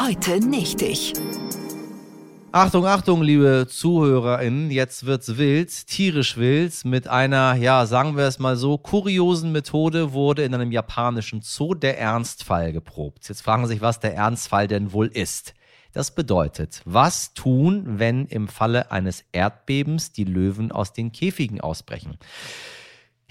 Heute 0.00 0.40
nicht 0.44 0.82
ich. 0.82 1.14
Achtung, 2.54 2.84
Achtung, 2.84 3.22
liebe 3.22 3.66
ZuhörerInnen, 3.66 4.70
jetzt 4.70 5.06
wird's 5.06 5.38
wild, 5.38 5.86
tierisch 5.86 6.36
wild. 6.36 6.84
Mit 6.84 7.08
einer, 7.08 7.54
ja, 7.54 7.86
sagen 7.86 8.14
wir 8.14 8.24
es 8.24 8.38
mal 8.38 8.56
so, 8.56 8.76
kuriosen 8.76 9.52
Methode 9.52 10.12
wurde 10.12 10.44
in 10.44 10.52
einem 10.52 10.70
japanischen 10.70 11.40
Zoo 11.40 11.72
der 11.72 11.98
Ernstfall 11.98 12.74
geprobt. 12.74 13.26
Jetzt 13.26 13.40
fragen 13.40 13.64
Sie 13.64 13.72
sich, 13.72 13.80
was 13.80 14.00
der 14.00 14.14
Ernstfall 14.14 14.68
denn 14.68 14.92
wohl 14.92 15.06
ist. 15.06 15.54
Das 15.94 16.14
bedeutet, 16.14 16.82
was 16.84 17.32
tun, 17.32 17.84
wenn 17.86 18.26
im 18.26 18.48
Falle 18.48 18.92
eines 18.92 19.24
Erdbebens 19.32 20.12
die 20.12 20.24
Löwen 20.24 20.72
aus 20.72 20.92
den 20.92 21.10
Käfigen 21.10 21.58
ausbrechen? 21.58 22.18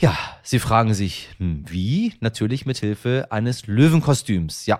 Ja, 0.01 0.17
Sie 0.43 0.57
fragen 0.57 0.95
sich, 0.95 1.29
hm, 1.37 1.63
wie? 1.67 2.13
Natürlich 2.19 2.65
mit 2.65 2.79
Hilfe 2.79 3.27
eines 3.29 3.67
Löwenkostüms. 3.67 4.65
Ja, 4.65 4.79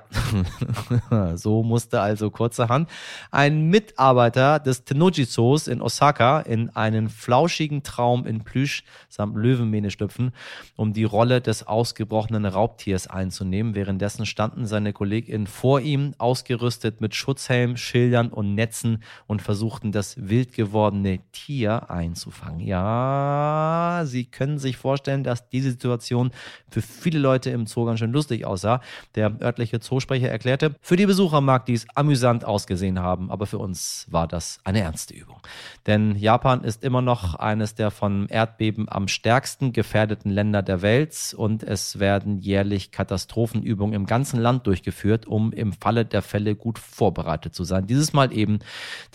so 1.35 1.61
musste 1.61 2.01
also 2.01 2.31
kurzerhand 2.31 2.89
ein 3.29 3.69
Mitarbeiter 3.69 4.57
des 4.59 4.83
Tenoji 4.83 5.25
Zoos 5.25 5.67
in 5.67 5.79
Osaka 5.81 6.41
in 6.41 6.75
einen 6.75 7.09
flauschigen 7.09 7.83
Traum 7.83 8.25
in 8.25 8.43
Plüsch 8.43 8.83
samt 9.07 9.37
Löwenmähne 9.37 9.91
schlüpfen, 9.91 10.31
um 10.75 10.93
die 10.93 11.03
Rolle 11.03 11.41
des 11.41 11.67
ausgebrochenen 11.67 12.45
Raubtiers 12.45 13.05
einzunehmen. 13.05 13.75
Währenddessen 13.75 14.25
standen 14.25 14.65
seine 14.65 14.93
KollegInnen 14.93 15.45
vor 15.45 15.79
ihm, 15.79 16.15
ausgerüstet 16.17 16.99
mit 16.99 17.13
Schutzhelm, 17.13 17.77
Schildern 17.77 18.29
und 18.29 18.55
Netzen 18.55 19.03
und 19.27 19.43
versuchten 19.43 19.91
das 19.91 20.15
wild 20.17 20.53
gewordene 20.53 21.19
Tier 21.31 21.91
einzufangen. 21.91 22.61
Ja, 22.61 24.01
Sie 24.05 24.25
können 24.25 24.57
sich 24.57 24.77
vorstellen, 24.77 25.10
vorstellen, 25.11 25.23
dass 25.23 25.49
diese 25.49 25.71
Situation 25.71 26.31
für 26.69 26.81
viele 26.81 27.19
Leute 27.19 27.49
im 27.49 27.67
Zoo 27.67 27.85
ganz 27.85 27.99
schön 27.99 28.11
lustig 28.11 28.45
aussah. 28.45 28.81
Der 29.15 29.41
örtliche 29.41 29.79
Zoosprecher 29.79 30.29
erklärte, 30.29 30.75
für 30.81 30.95
die 30.95 31.05
Besucher 31.05 31.41
mag 31.41 31.65
dies 31.65 31.85
amüsant 31.95 32.45
ausgesehen 32.45 32.99
haben, 32.99 33.29
aber 33.31 33.45
für 33.45 33.57
uns 33.57 34.07
war 34.09 34.27
das 34.27 34.59
eine 34.63 34.81
ernste 34.81 35.13
Übung. 35.13 35.39
Denn 35.85 36.15
Japan 36.15 36.63
ist 36.63 36.83
immer 36.83 37.01
noch 37.01 37.35
eines 37.35 37.75
der 37.75 37.91
von 37.91 38.27
Erdbeben 38.27 38.87
am 38.89 39.07
stärksten 39.07 39.73
gefährdeten 39.73 40.31
Länder 40.31 40.61
der 40.61 40.81
Welt 40.81 41.11
und 41.35 41.63
es 41.63 41.99
werden 41.99 42.37
jährlich 42.39 42.91
Katastrophenübungen 42.91 43.93
im 43.93 44.05
ganzen 44.05 44.39
Land 44.39 44.65
durchgeführt, 44.67 45.27
um 45.27 45.51
im 45.51 45.73
Falle 45.73 46.05
der 46.05 46.21
Fälle 46.21 46.55
gut 46.55 46.79
vorbereitet 46.79 47.53
zu 47.53 47.63
sein. 47.63 47.87
Dieses 47.87 48.13
Mal 48.13 48.31
eben 48.31 48.59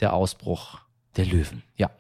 der 0.01 0.13
Ausbruch 0.13 0.81
der 1.17 1.25
Löwen. 1.25 1.63
Ja, 1.77 1.91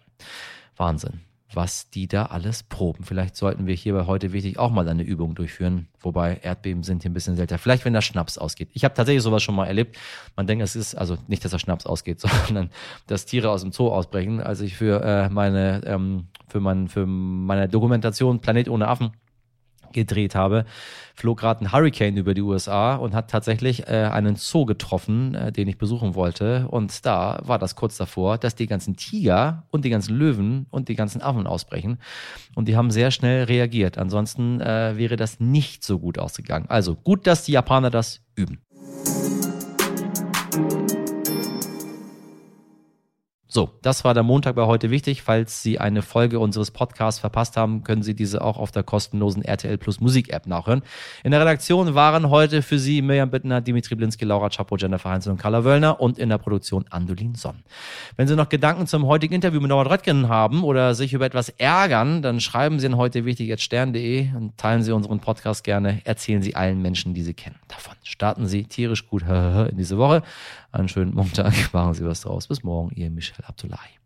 Wahnsinn 0.76 1.25
was 1.52 1.90
die 1.90 2.08
da 2.08 2.26
alles 2.26 2.62
proben. 2.62 3.04
Vielleicht 3.04 3.36
sollten 3.36 3.66
wir 3.66 3.74
hier 3.74 3.94
bei 3.94 4.06
heute 4.06 4.32
wichtig 4.32 4.58
auch 4.58 4.70
mal 4.70 4.88
eine 4.88 5.02
Übung 5.02 5.34
durchführen, 5.34 5.88
wobei 6.00 6.38
Erdbeben 6.42 6.82
sind 6.82 7.02
hier 7.02 7.10
ein 7.10 7.14
bisschen 7.14 7.36
seltener. 7.36 7.58
Vielleicht, 7.58 7.84
wenn 7.84 7.92
der 7.92 8.00
Schnaps 8.00 8.38
ausgeht. 8.38 8.68
Ich 8.72 8.84
habe 8.84 8.94
tatsächlich 8.94 9.22
sowas 9.22 9.42
schon 9.42 9.54
mal 9.54 9.66
erlebt. 9.66 9.96
Man 10.34 10.46
denkt, 10.46 10.64
es 10.64 10.76
ist 10.76 10.94
also 10.94 11.16
nicht, 11.28 11.44
dass 11.44 11.52
der 11.52 11.58
Schnaps 11.58 11.86
ausgeht, 11.86 12.20
sondern 12.46 12.70
dass 13.06 13.26
Tiere 13.26 13.50
aus 13.50 13.62
dem 13.62 13.72
Zoo 13.72 13.88
ausbrechen. 13.88 14.40
Als 14.40 14.60
ich 14.60 14.76
für 14.76 15.02
äh, 15.02 15.28
meine 15.28 15.82
ähm, 15.86 16.28
für 16.48 16.60
mein, 16.60 16.88
für 16.88 17.06
meine 17.06 17.68
Dokumentation 17.68 18.40
Planet 18.40 18.68
ohne 18.68 18.88
Affen 18.88 19.12
gedreht 19.92 20.34
habe, 20.34 20.64
flog 21.14 21.40
gerade 21.40 21.64
ein 21.64 21.72
Hurricane 21.72 22.16
über 22.16 22.34
die 22.34 22.42
USA 22.42 22.96
und 22.96 23.14
hat 23.14 23.30
tatsächlich 23.30 23.88
äh, 23.88 24.08
einen 24.12 24.36
Zoo 24.36 24.66
getroffen, 24.66 25.34
äh, 25.34 25.52
den 25.52 25.68
ich 25.68 25.78
besuchen 25.78 26.14
wollte. 26.14 26.68
Und 26.68 27.04
da 27.06 27.40
war 27.44 27.58
das 27.58 27.74
kurz 27.74 27.96
davor, 27.96 28.38
dass 28.38 28.54
die 28.54 28.66
ganzen 28.66 28.96
Tiger 28.96 29.64
und 29.70 29.84
die 29.84 29.90
ganzen 29.90 30.16
Löwen 30.16 30.66
und 30.70 30.88
die 30.88 30.94
ganzen 30.94 31.22
Affen 31.22 31.46
ausbrechen. 31.46 31.98
Und 32.54 32.68
die 32.68 32.76
haben 32.76 32.90
sehr 32.90 33.10
schnell 33.10 33.44
reagiert. 33.44 33.98
Ansonsten 33.98 34.60
äh, 34.60 34.96
wäre 34.96 35.16
das 35.16 35.40
nicht 35.40 35.84
so 35.84 35.98
gut 35.98 36.18
ausgegangen. 36.18 36.66
Also 36.68 36.94
gut, 36.94 37.26
dass 37.26 37.44
die 37.44 37.52
Japaner 37.52 37.90
das 37.90 38.20
üben. 38.34 38.60
So, 43.56 43.70
das 43.80 44.04
war 44.04 44.12
der 44.12 44.22
Montag 44.22 44.54
bei 44.54 44.66
heute 44.66 44.90
wichtig. 44.90 45.22
Falls 45.22 45.62
Sie 45.62 45.78
eine 45.78 46.02
Folge 46.02 46.40
unseres 46.40 46.70
Podcasts 46.70 47.20
verpasst 47.20 47.56
haben, 47.56 47.84
können 47.84 48.02
Sie 48.02 48.14
diese 48.14 48.44
auch 48.44 48.58
auf 48.58 48.70
der 48.70 48.82
kostenlosen 48.82 49.42
RTL 49.42 49.78
Plus 49.78 49.98
Musik 49.98 50.30
App 50.30 50.46
nachhören. 50.46 50.82
In 51.24 51.30
der 51.30 51.40
Redaktion 51.40 51.94
waren 51.94 52.28
heute 52.28 52.60
für 52.60 52.78
Sie 52.78 53.00
Mirjam 53.00 53.30
Bittner, 53.30 53.62
Dimitri 53.62 53.94
Blinski, 53.94 54.26
Laura 54.26 54.50
Chapo, 54.50 54.76
Jennifer 54.76 55.08
Heinzel 55.08 55.32
und 55.32 55.38
Carla 55.38 55.64
Wöllner 55.64 56.02
und 56.02 56.18
in 56.18 56.28
der 56.28 56.36
Produktion 56.36 56.84
Andolin 56.90 57.34
Sonn. 57.34 57.62
Wenn 58.18 58.28
Sie 58.28 58.36
noch 58.36 58.50
Gedanken 58.50 58.86
zum 58.86 59.06
heutigen 59.06 59.32
Interview 59.32 59.62
mit 59.62 59.70
Norbert 59.70 59.90
Röttgen 59.90 60.28
haben 60.28 60.62
oder 60.62 60.94
sich 60.94 61.14
über 61.14 61.24
etwas 61.24 61.48
ärgern, 61.48 62.20
dann 62.20 62.40
schreiben 62.40 62.78
Sie 62.78 62.84
in 62.84 62.98
heute 62.98 63.24
wichtig 63.24 63.48
jetzt 63.48 63.62
stern.de 63.62 64.34
und 64.36 64.58
teilen 64.58 64.82
Sie 64.82 64.92
unseren 64.92 65.20
Podcast 65.20 65.64
gerne. 65.64 66.02
Erzählen 66.04 66.42
Sie 66.42 66.54
allen 66.56 66.82
Menschen, 66.82 67.14
die 67.14 67.22
Sie 67.22 67.32
kennen, 67.32 67.56
davon. 67.68 67.94
Starten 68.02 68.46
Sie 68.46 68.64
tierisch 68.64 69.08
gut 69.08 69.22
in 69.26 69.78
diese 69.78 69.96
Woche. 69.96 70.22
Einen 70.76 70.88
schönen 70.88 71.14
Montag. 71.14 71.54
Machen 71.72 71.94
Sie 71.94 72.04
was 72.04 72.20
draus. 72.20 72.48
Bis 72.48 72.62
morgen, 72.62 72.94
Ihr 72.94 73.10
Michel 73.10 73.42
Abdullahi. 73.46 73.98